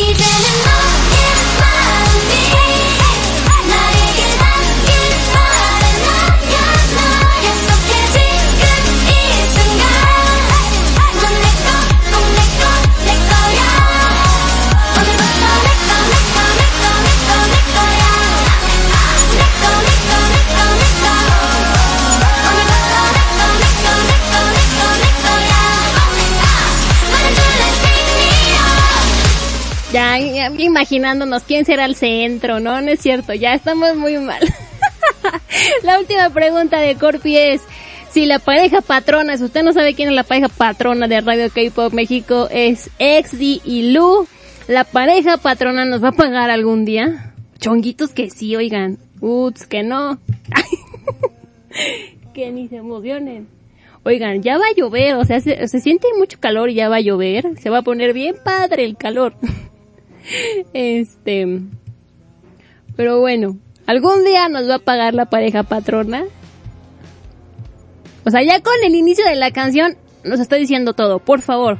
[0.00, 0.97] even enough
[30.78, 32.80] imaginándonos quién será el centro, ¿no?
[32.80, 34.38] No es cierto, ya estamos muy mal.
[35.82, 37.62] la última pregunta de Corpi es,
[38.10, 41.50] si la pareja patrona, si usted no sabe quién es la pareja patrona de Radio
[41.50, 44.28] K-Pop México, es XD y Lu,
[44.68, 47.34] ¿la pareja patrona nos va a pagar algún día?
[47.58, 48.98] Chonguitos que sí, oigan.
[49.20, 50.20] Uts, que no.
[52.34, 53.48] que ni se emocionen.
[54.04, 56.96] Oigan, ya va a llover, o sea, se, se siente mucho calor y ya va
[56.96, 57.58] a llover.
[57.58, 59.34] Se va a poner bien padre el calor.
[60.72, 61.60] Este.
[62.96, 63.56] Pero bueno,
[63.86, 66.24] ¿algún día nos va a pagar la pareja patrona?
[68.24, 71.78] O sea, ya con el inicio de la canción nos está diciendo todo, por favor.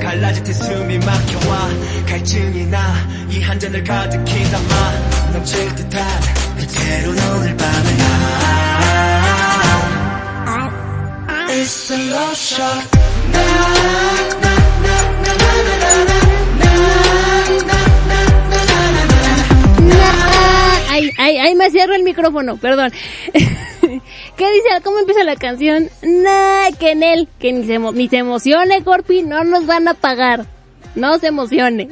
[0.00, 1.68] 갈라질 때 숨이 막혀와.
[2.08, 2.94] 갈증이 나.
[3.30, 5.32] 이 한 잔을 가득히 담아.
[5.32, 6.20] 넘칠 듯한
[6.56, 8.77] 그대로 오늘 밤을 가
[20.90, 22.90] Ay, ay, ay, me cierro el micrófono, perdón.
[23.32, 24.68] ¿Qué dice?
[24.82, 25.90] ¿Cómo empieza la canción?
[26.02, 29.94] Nah, que en él, que ni se, ni se emocione, Corpi, no nos van a
[29.94, 30.46] pagar.
[30.94, 31.88] No se emocione.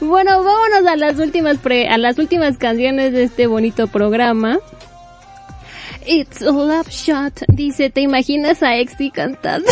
[0.00, 4.58] bueno, vámonos a las últimas pre, a las últimas canciones de este bonito programa.
[6.06, 7.42] It's a love shot.
[7.48, 9.68] Dice, ¿te imaginas a Exy cantando?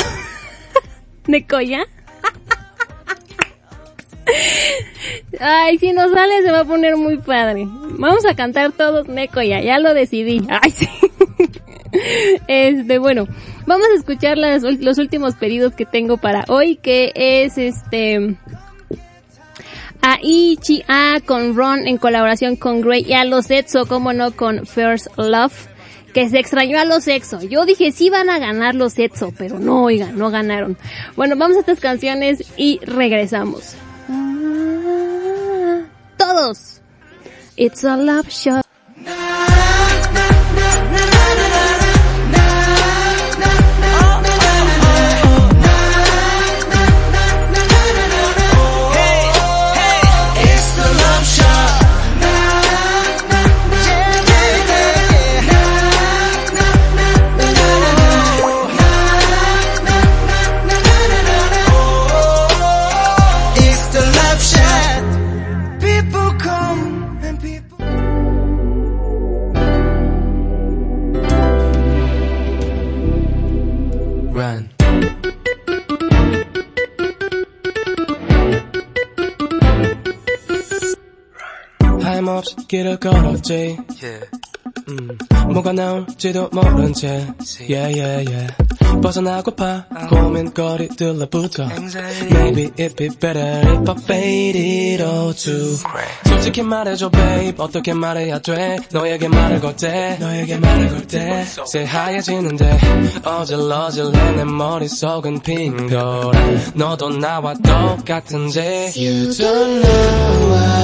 [1.27, 1.85] ¿Necoya?
[5.41, 7.67] Ay, si nos sale se va a poner muy padre.
[7.67, 10.47] Vamos a cantar todos Necoya, ya lo decidí.
[10.49, 10.89] Ay, sí.
[12.49, 13.29] Este, bueno,
[13.67, 18.37] vamos a escuchar las, los últimos pedidos que tengo para hoy, que es este...
[20.03, 24.33] A Ichi A con Ron en colaboración con Grey y a los Etso, como no,
[24.33, 25.69] con First Love,
[26.15, 27.43] que se extrañó a los Exo.
[27.43, 30.79] Yo dije sí van a ganar los Etso, pero no, oigan, no ganaron.
[31.17, 33.75] Bueno, vamos a estas canciones y regresamos.
[36.17, 36.81] Todos.
[37.57, 38.65] It's a love shot.
[82.75, 83.77] 길을 걸었지
[84.89, 85.09] 음,
[85.53, 87.25] 뭐가 나올지도 모른 채.
[87.71, 88.53] yeah, yeah, yeah.
[89.01, 91.69] 벗어나고파 고민거리들로부터
[92.33, 95.77] Maybe it'd be better if I faded all too
[96.27, 97.55] 솔직히 말해줘 babe.
[97.59, 98.79] 어떻게 말해야 돼?
[98.93, 102.79] 너에게 말을 걸때 너에게 말을 걸때 새하얘지는데
[103.25, 108.59] 어질러질래 내 머릿속은 빈 거래 너도 나와 똑같은지
[108.97, 110.84] You don't know what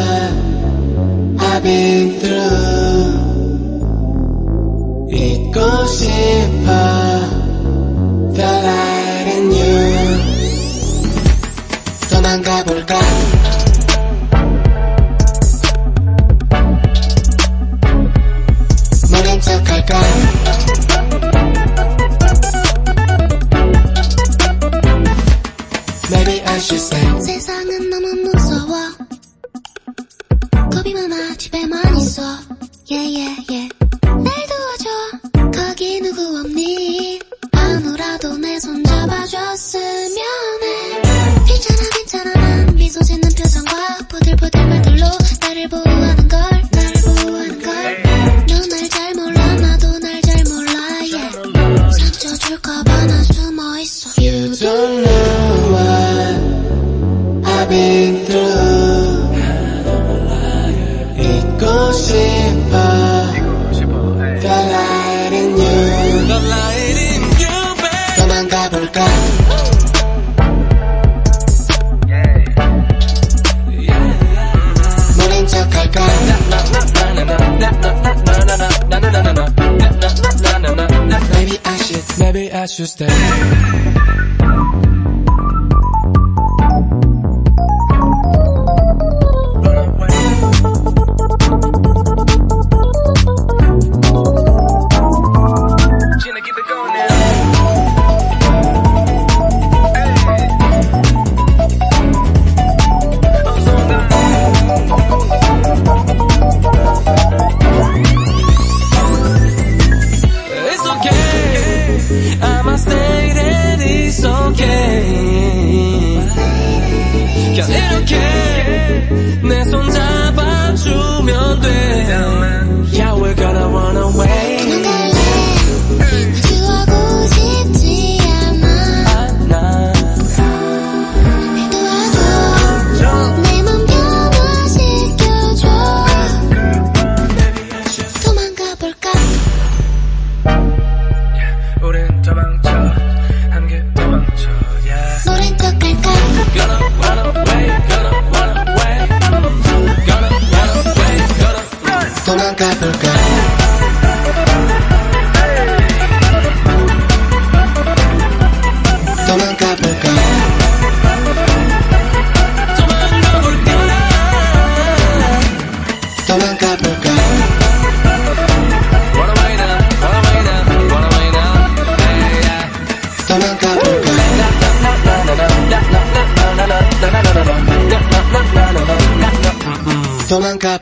[1.53, 3.11] I've been through
[5.11, 6.71] 잊고 싶어
[8.33, 9.91] The light in you
[12.09, 13.01] 도망가 볼까
[33.03, 33.40] yeah yeah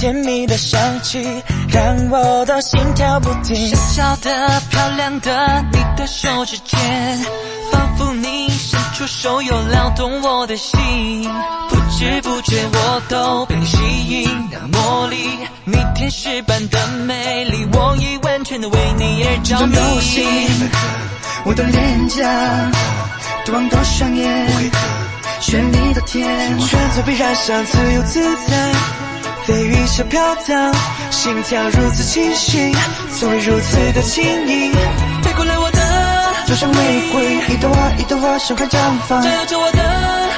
[0.00, 1.22] 甜蜜的香气，
[1.68, 3.68] 让我的心跳不停。
[3.68, 6.78] 小小的、漂亮的，你的手指尖，
[7.70, 11.30] 仿佛你伸出手又撩动我的心，
[11.68, 13.76] 不知不觉我都被你吸
[14.08, 15.16] 引，那魔力，
[15.66, 19.74] 你天使般的美丽，我已完全的为你而着迷。
[19.74, 20.26] 流星，
[21.44, 22.24] 我的脸颊，
[23.44, 24.48] 多望多双眼，
[25.42, 28.72] 绚丽的天，全都被染上自由自在，
[29.50, 30.72] 飞羽小飘荡，
[31.10, 32.72] 心跳如此清晰，
[33.18, 34.72] 从未如此的轻盈。
[35.24, 35.78] 飞过来我的，
[36.46, 36.76] 就像玫
[37.10, 38.78] 瑰，一朵花一朵花盛开绽
[39.08, 39.78] 放，照耀着我的，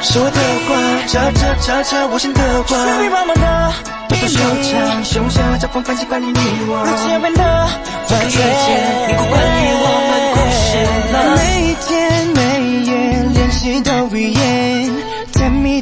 [0.00, 2.80] 是我的光，照着照着我心的光。
[2.96, 3.72] 水茫茫的
[4.08, 4.40] 多多手
[4.72, 6.82] 掌，胸手交锋，关系关于你我。
[6.82, 7.68] 如此遥远的
[8.08, 8.66] 转瞬间，
[9.08, 10.68] 你关于我们故事
[11.12, 11.14] 了。
[11.36, 12.40] 每一天每
[12.86, 12.90] 夜
[13.34, 14.01] 练习的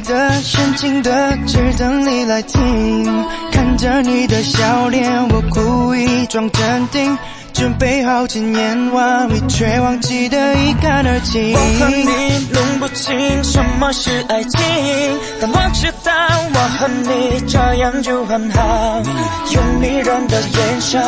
[0.01, 3.05] 的、深情的，只等你来听。
[3.51, 7.17] 看着你的笑脸，我故意装镇定，
[7.53, 11.53] 准备好今年完美，却忘记得一干二净。
[11.53, 14.59] 我和你弄不清什么是爱情，
[15.39, 16.11] 但我知道
[16.53, 19.01] 我和你这样就很好。
[19.53, 21.01] 用迷人的眼神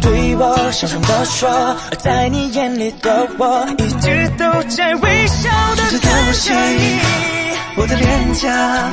[0.00, 1.48] 对我小声地说，
[1.90, 7.39] 而在你眼里的我一直都在微笑的看着你。
[7.76, 8.90] 我的脸颊，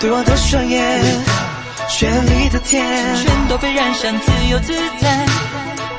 [0.00, 1.00] 对我的双眼，
[1.88, 2.84] 绚丽的天，
[3.16, 5.26] 全都被染上自由自在，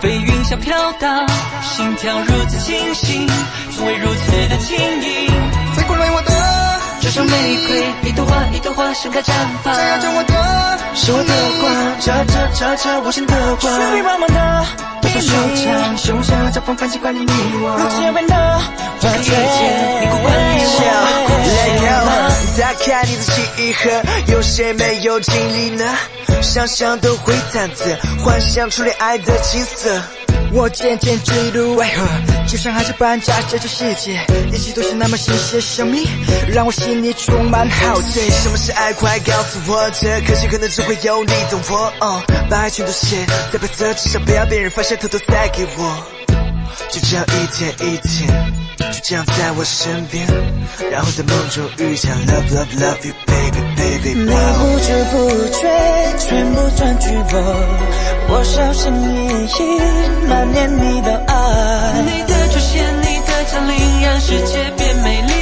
[0.01, 1.25] 飞云霄飘荡，
[1.61, 3.27] 心跳如此清醒，
[3.71, 5.31] 从未如此的轻盈。
[5.75, 6.34] 再过来我的，
[7.05, 7.31] 就像玫
[7.67, 9.31] 瑰，一朵花一朵花盛开绽
[9.63, 9.75] 放。
[9.75, 13.71] 照耀着我的，是我的光，照照照照我心的光。
[13.71, 14.65] 旋律慢慢的，
[15.03, 17.77] 多少收场，胸上绽放感情关于你我。
[17.77, 18.35] 如此遥远的
[19.03, 19.37] 完全，
[20.01, 20.81] 你不管你我。
[22.57, 24.01] 打开你的记忆盒，
[24.33, 25.85] 有谁没有经历呢？
[26.41, 30.01] 想象都会忐忑，幻想初恋爱的景色。
[30.55, 32.07] 我渐渐坠入爱河，
[32.47, 34.17] 就像孩子般假设这世界，
[34.53, 36.07] 一切都是那么新鲜神秘，
[36.47, 38.21] 让我心里充满好奇。
[38.29, 38.93] 什么是爱？
[38.93, 41.93] 快告诉我，这可惜可能只会有你懂我。
[41.99, 43.17] 哦，把爱全都写
[43.51, 46.07] 在白色纸上，不要别人发现，偷偷塞给我。
[46.89, 48.53] 就这样一天一天，
[49.03, 50.25] 这样在我身边，
[50.91, 54.13] 然后在梦中遇见 love love love you baby baby。
[54.15, 55.15] 你不知不
[55.53, 55.61] 觉
[56.17, 57.35] 全部占据我，
[58.29, 61.33] 我小心翼翼满念你的爱。
[62.01, 65.33] 你的出现，你的降临，让世界变美丽。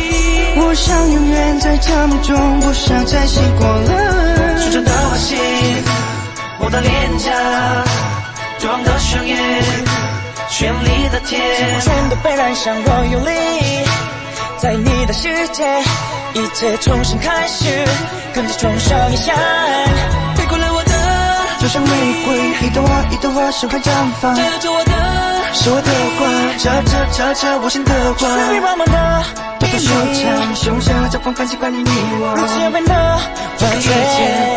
[0.55, 4.60] 我想永远在这梦中，不想再醒过了。
[4.60, 5.38] 手中的花心，
[6.60, 7.31] 我的脸颊，
[8.60, 10.03] 绝望的双眼。
[10.54, 11.42] 绚丽的天，
[11.82, 13.32] 全都被染上，我用力，
[14.60, 15.66] 在你的世界，
[16.36, 17.84] 一切重新开始，
[18.36, 19.36] 跟着冲上一闪，
[20.36, 20.92] 飞过了我的，
[21.60, 21.90] 就像玫
[22.24, 23.90] 瑰，一朵花一朵花盛开绽
[24.22, 24.92] 放，照耀着我的，
[25.54, 29.24] 是我的光，照照照照我心的光，旋律慢慢的，
[29.60, 31.90] 多多收场，胸上绽放感情关于你
[32.22, 33.92] 我，如此遥远的完全，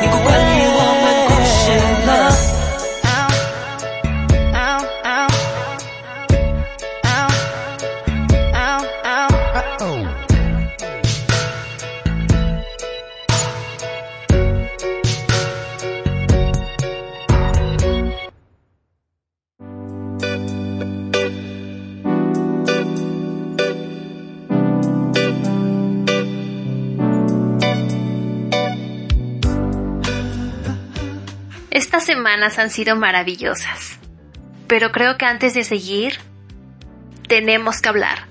[0.02, 1.72] 你不关于我们故事
[2.06, 2.55] 了。
[32.16, 33.98] Semanas han sido maravillosas.
[34.66, 36.18] Pero creo que antes de seguir,
[37.28, 38.26] tenemos que hablar.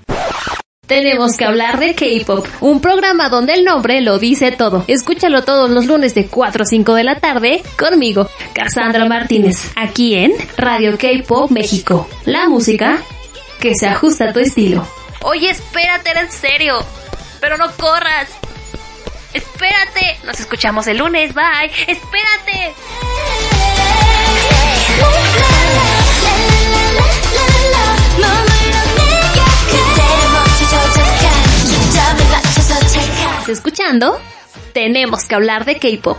[0.88, 4.86] Tenemos que hablar de K-Pop, un programa donde el nombre lo dice todo.
[4.88, 10.16] Escúchalo todos los lunes de 4 a 5 de la tarde conmigo, Cassandra Martínez, aquí
[10.16, 12.08] en Radio K-Pop México.
[12.26, 13.02] La música
[13.60, 14.88] que se ajusta a tu estilo.
[15.22, 16.84] Oye, espérate, era en serio.
[17.40, 18.30] Pero no corras.
[19.34, 20.18] Espérate.
[20.24, 21.34] Nos escuchamos el lunes.
[21.34, 21.72] Bye.
[21.88, 22.74] Espérate.
[33.46, 34.20] ¿Estás escuchando?
[34.74, 36.18] Tenemos que hablar de K-pop.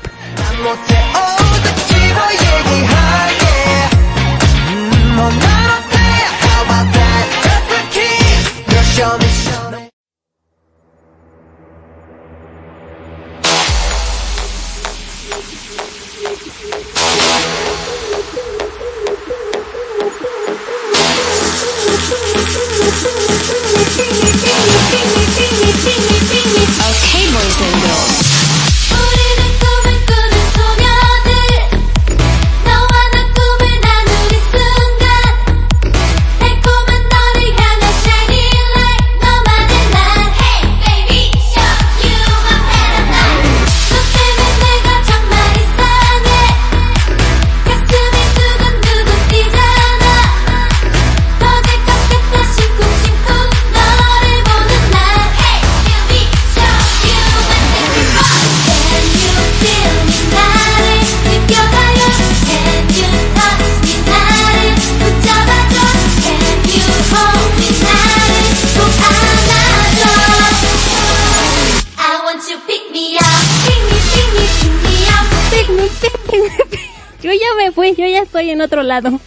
[77.56, 79.10] Me fui, yo ya estoy en otro lado.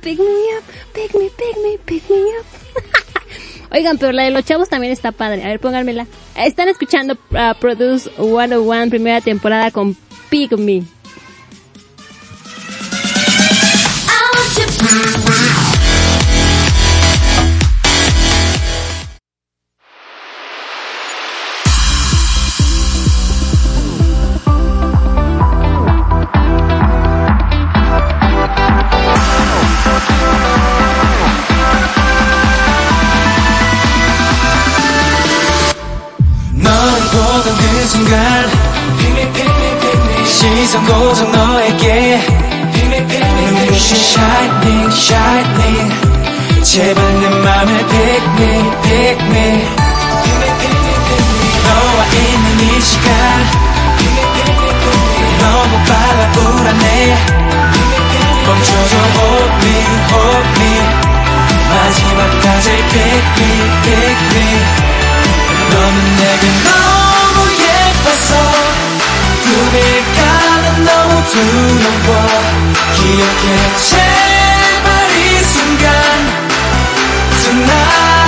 [0.00, 2.46] pick me up, pick me, pick me, pick me up.
[3.72, 5.44] Oigan, pero la de los chavos también está padre.
[5.44, 6.06] A ver, pónganmela.
[6.36, 9.96] Están escuchando uh, Produce 101, primera temporada con
[10.28, 10.82] Pick Me.
[40.72, 42.18] 그 시선 고정 너에게
[42.80, 45.92] 눈부신 shining shining
[46.62, 49.68] 제발 내 맘을 pick me pick me
[51.66, 53.06] 너와 있는 이 시간
[55.40, 57.16] 너무 빨라 불안해
[58.46, 59.76] 멈춰줘 hold me
[60.10, 60.62] hold me
[61.68, 64.40] 마지막까지 pick me pick me
[65.70, 66.71] 너는 내게
[71.32, 72.28] 두려워
[72.94, 73.76] 기억해.
[73.88, 74.86] 제발
[75.16, 75.88] 이 순간
[77.42, 78.21] tonight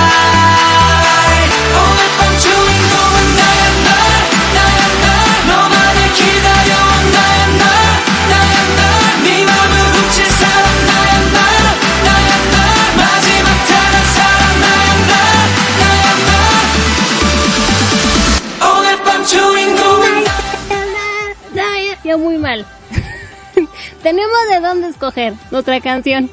[24.75, 26.29] dónde escoger otra canción.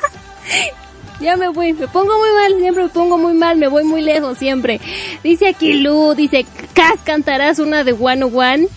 [1.20, 4.00] ya me voy, me pongo muy mal, siempre me pongo muy mal, me voy muy
[4.02, 4.80] lejos siempre.
[5.22, 8.68] Dice aquí Lu, dice, Cas, cantarás una de One One.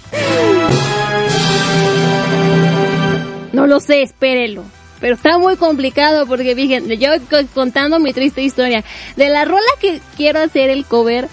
[3.54, 4.64] No lo sé, espérelo.
[5.00, 8.84] Pero está muy complicado porque fíjense, yo co- contando mi triste historia.
[9.16, 11.28] De la rola que quiero hacer el cover,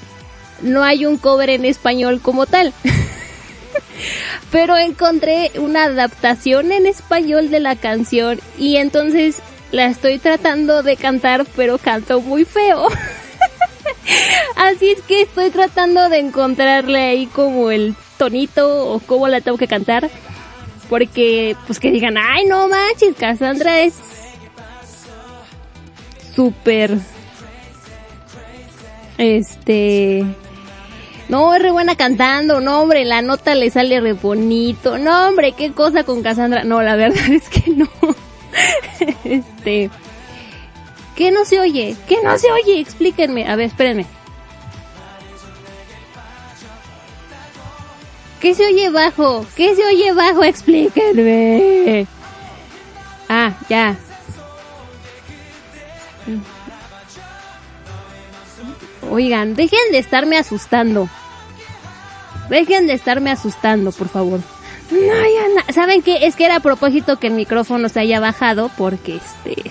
[0.61, 2.73] no hay un cover en español como tal.
[4.51, 9.43] Pero encontré una adaptación en español de la canción y entonces
[9.73, 12.89] la estoy tratando de cantar, pero canto muy feo.
[14.57, 19.59] Así es que estoy tratando de encontrarle ahí como el tonito o cómo la tengo
[19.59, 20.11] que cantar.
[20.89, 23.95] Porque, pues que digan, ay, no manches, Cassandra es
[26.35, 26.99] súper,
[29.19, 30.25] este,
[31.31, 35.52] no, es re buena cantando, no, hombre, la nota le sale re bonito, no, hombre,
[35.52, 36.65] qué cosa con Cassandra.
[36.65, 37.89] No, la verdad es que no.
[39.24, 39.90] este,
[41.15, 41.94] ¿qué no se oye?
[42.09, 42.81] ¿Qué no se oye?
[42.81, 43.48] Explíquenme.
[43.48, 44.07] A ver, espérenme.
[48.40, 49.47] ¿Qué se oye bajo?
[49.55, 50.43] ¿Qué se oye bajo?
[50.43, 52.09] Explíquenme.
[53.28, 53.97] Ah, ya.
[59.09, 61.09] Oigan, dejen de estarme asustando.
[62.51, 64.41] Dejen de estarme asustando, por favor.
[64.91, 66.27] No, ya na- ¿Saben qué?
[66.27, 69.71] Es que era a propósito que el micrófono se haya bajado porque este...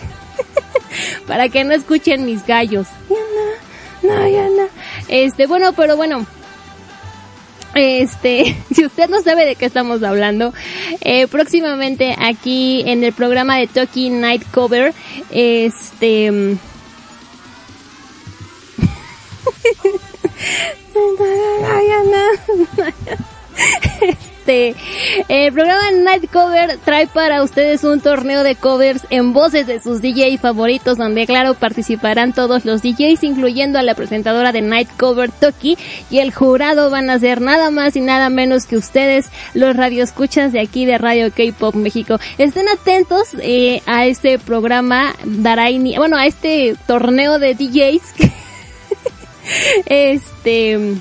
[1.28, 2.88] para que no escuchen mis gallos.
[3.10, 4.68] Ya na, no, ya na.
[5.10, 6.26] Este, bueno, pero bueno.
[7.76, 10.54] Este, si usted no sabe de qué estamos hablando,
[11.02, 14.94] eh, próximamente aquí en el programa de Toki Night Cover,
[15.32, 16.32] este...
[24.02, 24.74] Este,
[25.28, 30.02] el programa Night Cover trae para ustedes un torneo de covers en voces de sus
[30.02, 35.30] DJ favoritos, donde claro participarán todos los DJs, incluyendo a la presentadora de Night Cover
[35.30, 35.78] Toki,
[36.10, 40.52] y el jurado van a ser nada más y nada menos que ustedes, los radioescuchas
[40.52, 42.18] de aquí de Radio K-Pop México.
[42.40, 48.32] Estén atentos eh, a este programa, dará ini- bueno, a este torneo de DJs que
[49.86, 50.98] este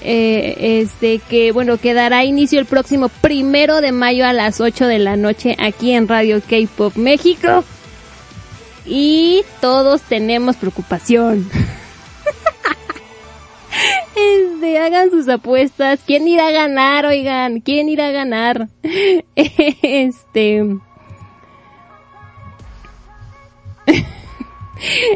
[0.00, 4.98] este que bueno que dará inicio el próximo primero de mayo a las 8 de
[4.98, 7.64] la noche aquí en Radio K-Pop México.
[8.84, 11.48] Y todos tenemos preocupación.
[14.16, 16.00] Este hagan sus apuestas.
[16.06, 18.68] Quién irá a ganar oigan quién irá a ganar
[19.36, 20.64] este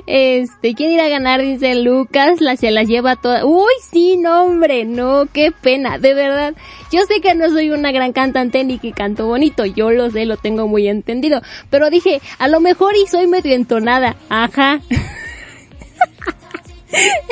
[0.06, 1.40] Este, ¿quién irá a ganar?
[1.42, 3.44] Dice Lucas, la se la lleva toda.
[3.44, 6.54] Uy, sí, no, hombre, no, qué pena, de verdad.
[6.90, 10.26] Yo sé que no soy una gran cantante ni que canto bonito, yo lo sé,
[10.26, 11.42] lo tengo muy entendido.
[11.68, 14.80] Pero dije, a lo mejor y soy medio entonada, ajá.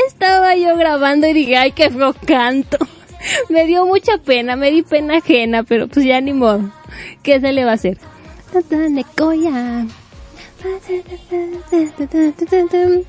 [0.06, 2.78] Estaba yo grabando y dije, ay, qué feo canto.
[3.48, 6.70] Me dio mucha pena, me di pena ajena, pero pues ya ni modo.
[7.22, 7.98] ¿Qué se le va a hacer?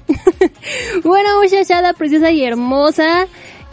[1.03, 3.27] Bueno, muchachada preciosa y hermosa.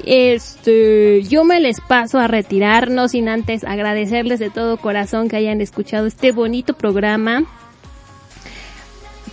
[0.05, 5.37] Este, yo me les paso a retirar, no sin antes agradecerles de todo corazón que
[5.37, 7.45] hayan escuchado este bonito programa.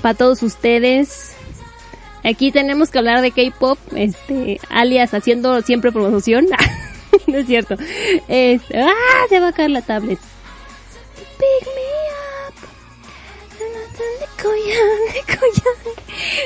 [0.02, 1.36] Para todos ustedes.
[2.24, 6.48] Aquí tenemos que hablar de K-pop, este, alias haciendo siempre promoción.
[7.28, 7.76] no es cierto.
[7.76, 10.20] Ah, se va a caer la tablet.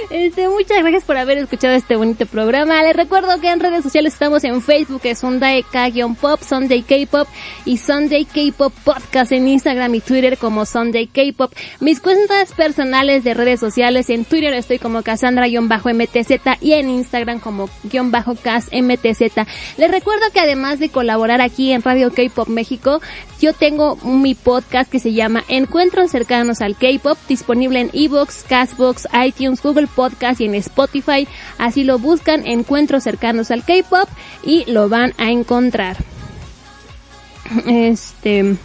[0.09, 2.81] Este, muchas gracias por haber escuchado este bonito programa.
[2.83, 7.27] Les recuerdo que en redes sociales estamos en Facebook, es Sunday K-Pop, Sunday K-Pop
[7.65, 11.53] y Sunday K-Pop Podcast en Instagram y Twitter como Sunday K-Pop.
[11.79, 17.69] Mis cuentas personales de redes sociales en Twitter estoy como Cassandra-MTZ y en Instagram como
[17.83, 19.21] guion bajo MTZ.
[19.77, 23.01] Les recuerdo que además de colaborar aquí en Radio K-Pop México,
[23.39, 29.07] yo tengo mi podcast que se llama Encuentros cercanos al K-Pop, disponible en Evox, Castbox,
[29.25, 31.27] iTunes, Google Podcast y en Spotify.
[31.57, 34.09] Así lo buscan, Encuentros cercanos al K-Pop
[34.43, 35.97] y lo van a encontrar.
[37.67, 38.55] Este...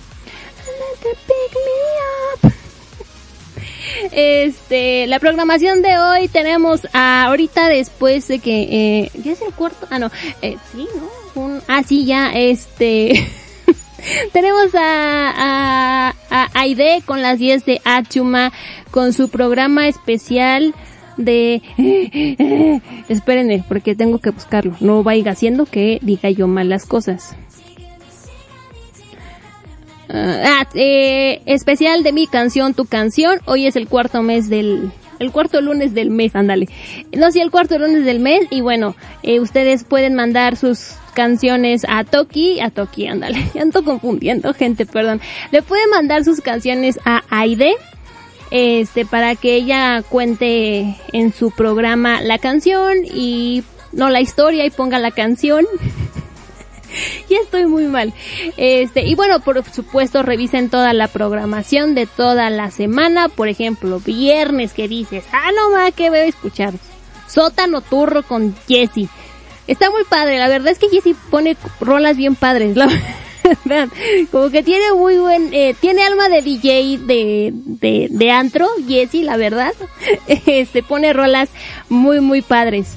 [4.11, 9.86] Este, la programación de hoy tenemos ahorita después de que, eh, ¿ya es el cuarto?
[9.90, 10.89] Ah, no, eh, sí,
[11.35, 11.61] ¿no?
[11.69, 13.28] Ah, sí, ya, este,
[14.33, 18.53] tenemos a, a, a Aide con las 10 de Achuma,
[18.91, 20.74] con su programa especial
[21.16, 21.62] de,
[23.09, 27.37] espérenme, porque tengo que buscarlo, no vaya haciendo que diga yo mal las cosas.
[30.15, 33.41] Ah, eh, especial de mi canción, tu canción.
[33.47, 36.68] Hoy es el cuarto mes del, el cuarto lunes del mes, ándale.
[37.16, 38.47] No, sí, el cuarto lunes del mes.
[38.51, 43.51] Y bueno, eh, ustedes pueden mandar sus canciones a Toki, a Toki, ándale.
[43.55, 45.20] Ya ando confundiendo, gente, perdón.
[45.51, 47.74] Le pueden mandar sus canciones a Aide.
[48.51, 54.70] Este, para que ella cuente en su programa la canción y no la historia y
[54.70, 55.64] ponga la canción.
[57.28, 58.12] ya estoy muy mal.
[58.56, 63.28] Este, y bueno, por supuesto, revisen toda la programación de toda la semana.
[63.28, 66.74] Por ejemplo, viernes que dices, ah, no más, que a escuchar.
[67.27, 69.09] Sótano Turro con Jesse.
[69.66, 72.86] Está muy padre, la verdad es que Jesse pone rolas bien padres, la
[73.64, 73.89] verdad.
[74.31, 79.23] Como que tiene muy buen, eh, tiene alma de DJ de, de, de antro, Jesse,
[79.23, 79.73] la verdad.
[80.47, 81.48] Este, pone rolas
[81.89, 82.97] muy, muy padres.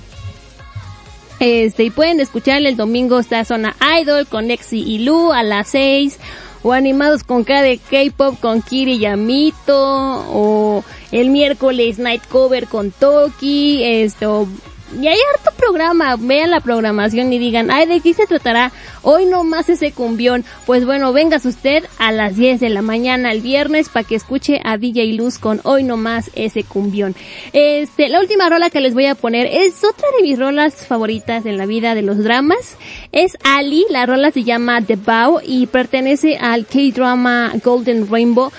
[1.40, 5.70] Este, y pueden escuchar el domingo esta zona Idol con Exi y Lu a las
[5.70, 6.18] 6
[6.64, 12.92] o animados con K de K-pop con Kiri Yamito o el miércoles Night Cover con
[12.92, 14.48] Toki, esto
[14.94, 18.72] y hay harto programa, vean la programación y digan, ay, ¿de qué se tratará?
[19.02, 20.46] Hoy no más ese cumbión.
[20.66, 24.60] Pues bueno, vengas usted a las 10 de la mañana el viernes para que escuche
[24.64, 27.16] a DJ Luz con Hoy no más ese cumbión.
[27.52, 31.46] Este, la última rola que les voy a poner es otra de mis rolas favoritas
[31.46, 32.78] en la vida de los dramas.
[33.12, 38.52] Es Ali, la rola se llama The Bow y pertenece al K-drama Golden Rainbow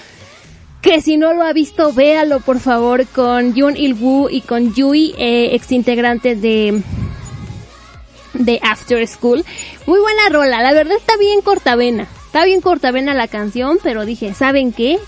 [0.80, 4.74] que si no lo ha visto, véalo por favor con Jun Il Woo y con
[4.74, 6.82] Yui, eh, ex integrante de
[8.34, 9.44] de After School.
[9.86, 12.06] Muy buena rola, la verdad está bien cortavena.
[12.26, 14.98] Está bien cortavena la canción, pero dije, ¿saben qué?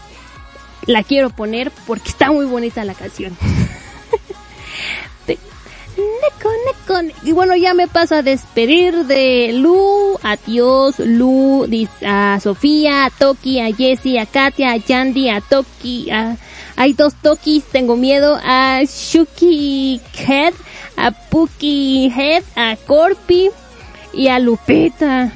[0.87, 3.37] La quiero poner porque está muy bonita la canción.
[5.99, 7.15] Neko, neko.
[7.25, 10.19] Y bueno, ya me paso a despedir de Lu.
[10.23, 11.67] Adiós, Lu.
[12.07, 16.11] A Sofía, a Toki, a Jessie, a Katia, a Yandy, a Toki.
[16.11, 16.37] A...
[16.77, 18.39] Hay dos Tokis, tengo miedo.
[18.45, 20.55] A Shuki Head,
[20.97, 23.51] a Puki Head, a Corpi
[24.13, 25.33] y a Lupita.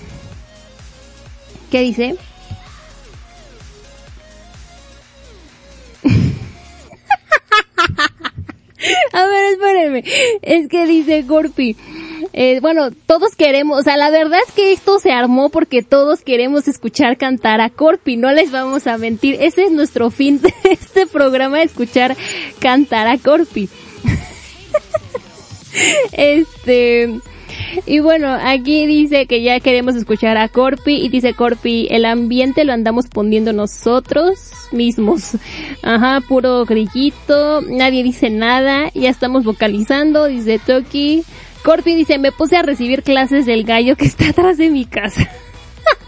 [1.70, 2.16] ¿Qué dice?
[9.12, 10.04] A ver, espérenme.
[10.42, 11.76] Es que dice Gorpi.
[12.32, 16.22] Eh, bueno, todos queremos, o sea, la verdad es que esto se armó porque todos
[16.22, 20.54] queremos escuchar cantar a Corpi, no les vamos a mentir, ese es nuestro fin de
[20.70, 22.16] este programa, escuchar
[22.58, 23.68] cantar a Corpi.
[26.12, 27.20] este,
[27.86, 32.64] y bueno, aquí dice que ya queremos escuchar a Corpi y dice Corpi, el ambiente
[32.64, 34.38] lo andamos poniendo nosotros
[34.72, 35.36] mismos.
[35.82, 41.24] Ajá, puro grillito, nadie dice nada, ya estamos vocalizando, dice Toki.
[41.62, 45.28] Corpi dice, me puse a recibir clases del gallo que está atrás de mi casa.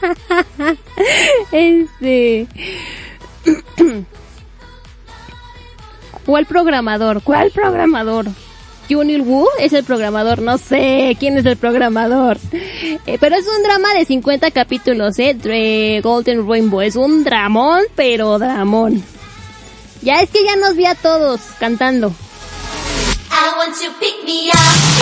[1.52, 2.46] este...
[6.26, 7.22] ¿Cuál programador?
[7.22, 8.26] ¿Cuál programador?
[8.88, 12.38] Junil Wu es el programador, no sé quién es el programador.
[13.06, 16.80] Eh, pero es un drama de 50 capítulos, eh, Golden Rainbow.
[16.80, 19.02] Es un dramón, pero dramón.
[20.02, 22.08] Ya es que ya nos vi a todos cantando.
[23.30, 24.94] I want you pick me up,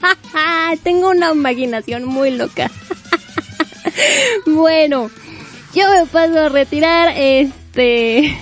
[0.82, 2.70] Tengo una imaginación muy loca.
[4.46, 5.10] bueno,
[5.74, 8.36] yo me paso a retirar, este...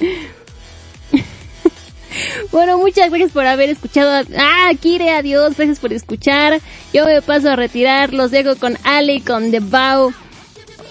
[2.50, 4.26] Bueno, muchas gracias por haber escuchado.
[4.38, 6.60] Ah, Kire, adiós, gracias por escuchar.
[6.92, 10.14] Yo me paso a retirar, los dejo con Ale, con The Bow.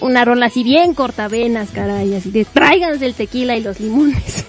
[0.00, 4.46] Una rola así bien cortavenas, caray, así de tráiganse el tequila y los limones.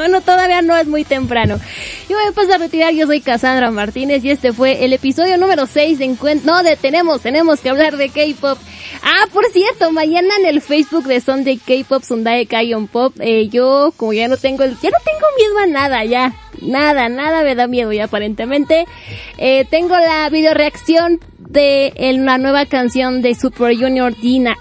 [0.00, 1.60] Bueno, todavía no es muy temprano.
[2.08, 5.66] Yo me paso a retirar, yo soy Cassandra Martínez y este fue el episodio número
[5.66, 6.50] 6 de Encuentro.
[6.54, 8.56] No, de tenemos, tenemos que hablar de K-pop.
[9.02, 13.92] Ah, por cierto, mañana en el Facebook de Sunday K-pop, Sunday Kayon Pop, eh, yo
[13.98, 16.32] como ya no tengo el, ya no tengo miedo a nada, ya.
[16.62, 18.86] Nada, nada me da miedo ya aparentemente.
[19.36, 24.56] Eh, tengo la video reacción de el- la nueva canción de Super Junior Dina,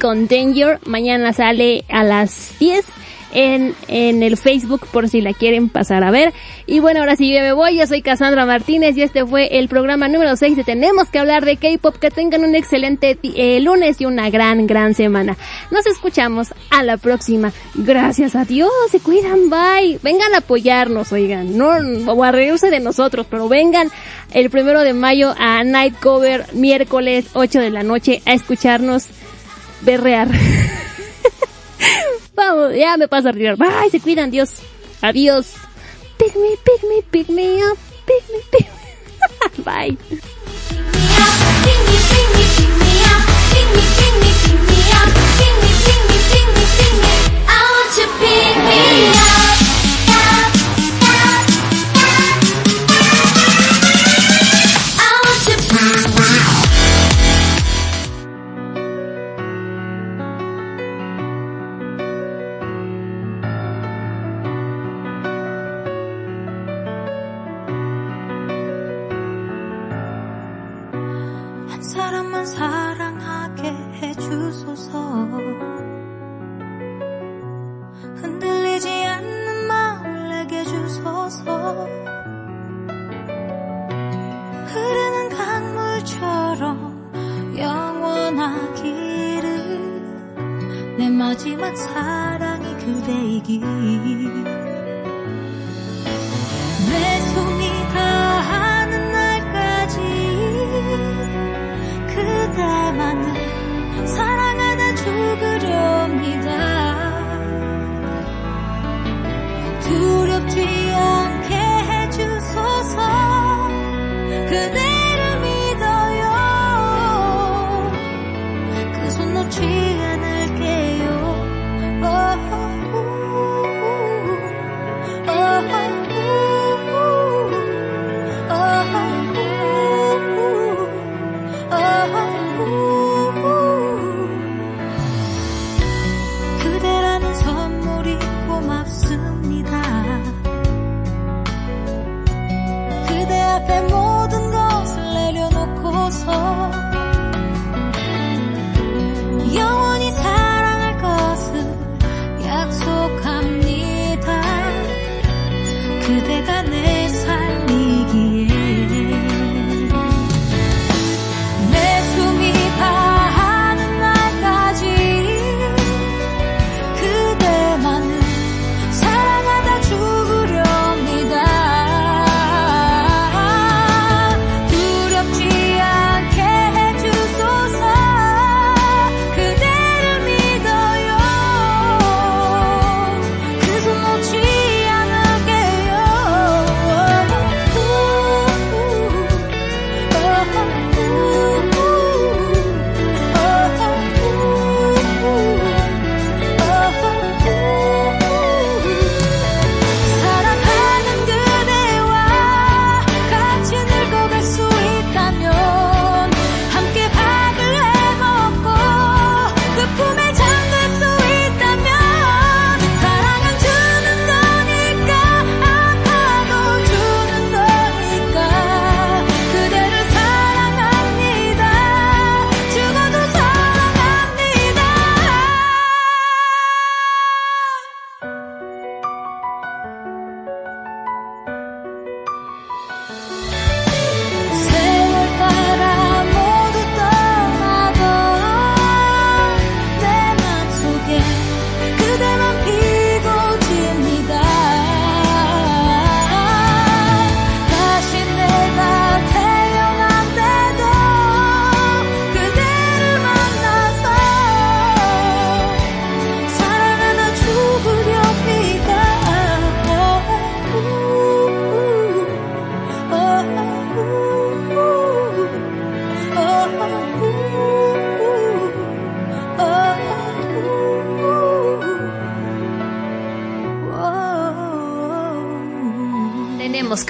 [0.00, 0.78] con Danger.
[0.86, 2.86] Mañana sale a las 10
[3.32, 6.32] en, en el Facebook por si la quieren pasar a ver.
[6.66, 7.76] Y bueno, ahora sí yo me voy.
[7.76, 11.44] Yo soy Cassandra Martínez y este fue el programa número 6 de Tenemos que hablar
[11.44, 11.96] de K-pop.
[11.96, 15.36] Que tengan un excelente eh, lunes y una gran, gran semana.
[15.70, 17.52] Nos escuchamos a la próxima.
[17.74, 18.70] Gracias a Dios.
[18.90, 19.50] Se cuidan.
[19.50, 19.98] Bye.
[20.02, 21.56] Vengan a apoyarnos, oigan.
[21.56, 21.70] No,
[22.12, 23.90] o a reírse de nosotros, pero vengan
[24.32, 29.06] el primero de mayo a Night Cover miércoles 8 de la noche a escucharnos
[29.82, 30.28] berrear.
[32.34, 33.56] Vamos, ya me paso a retirar.
[33.56, 34.54] Bye, se cuidan, Dios.
[35.00, 35.54] Adiós.
[36.18, 37.78] Pick me, pick me, pick me up.
[38.06, 39.64] Pick me, pick me.
[39.64, 39.98] Bye.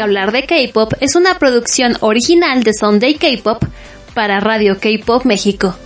[0.02, 3.62] Que hablar de K-pop es una producción original de Sunday K-pop
[4.14, 5.76] para Radio K-pop México.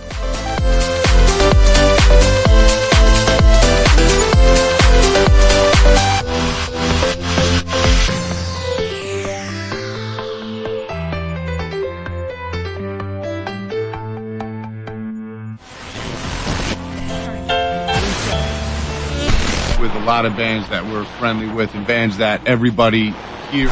[19.79, 23.13] with a lot of bands that we're friendly with and bands that everybody
[23.53, 23.69] you.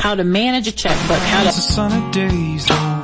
[0.00, 1.48] How to manage a checkbook, how to.
[1.48, 2.95] It's a sunny days.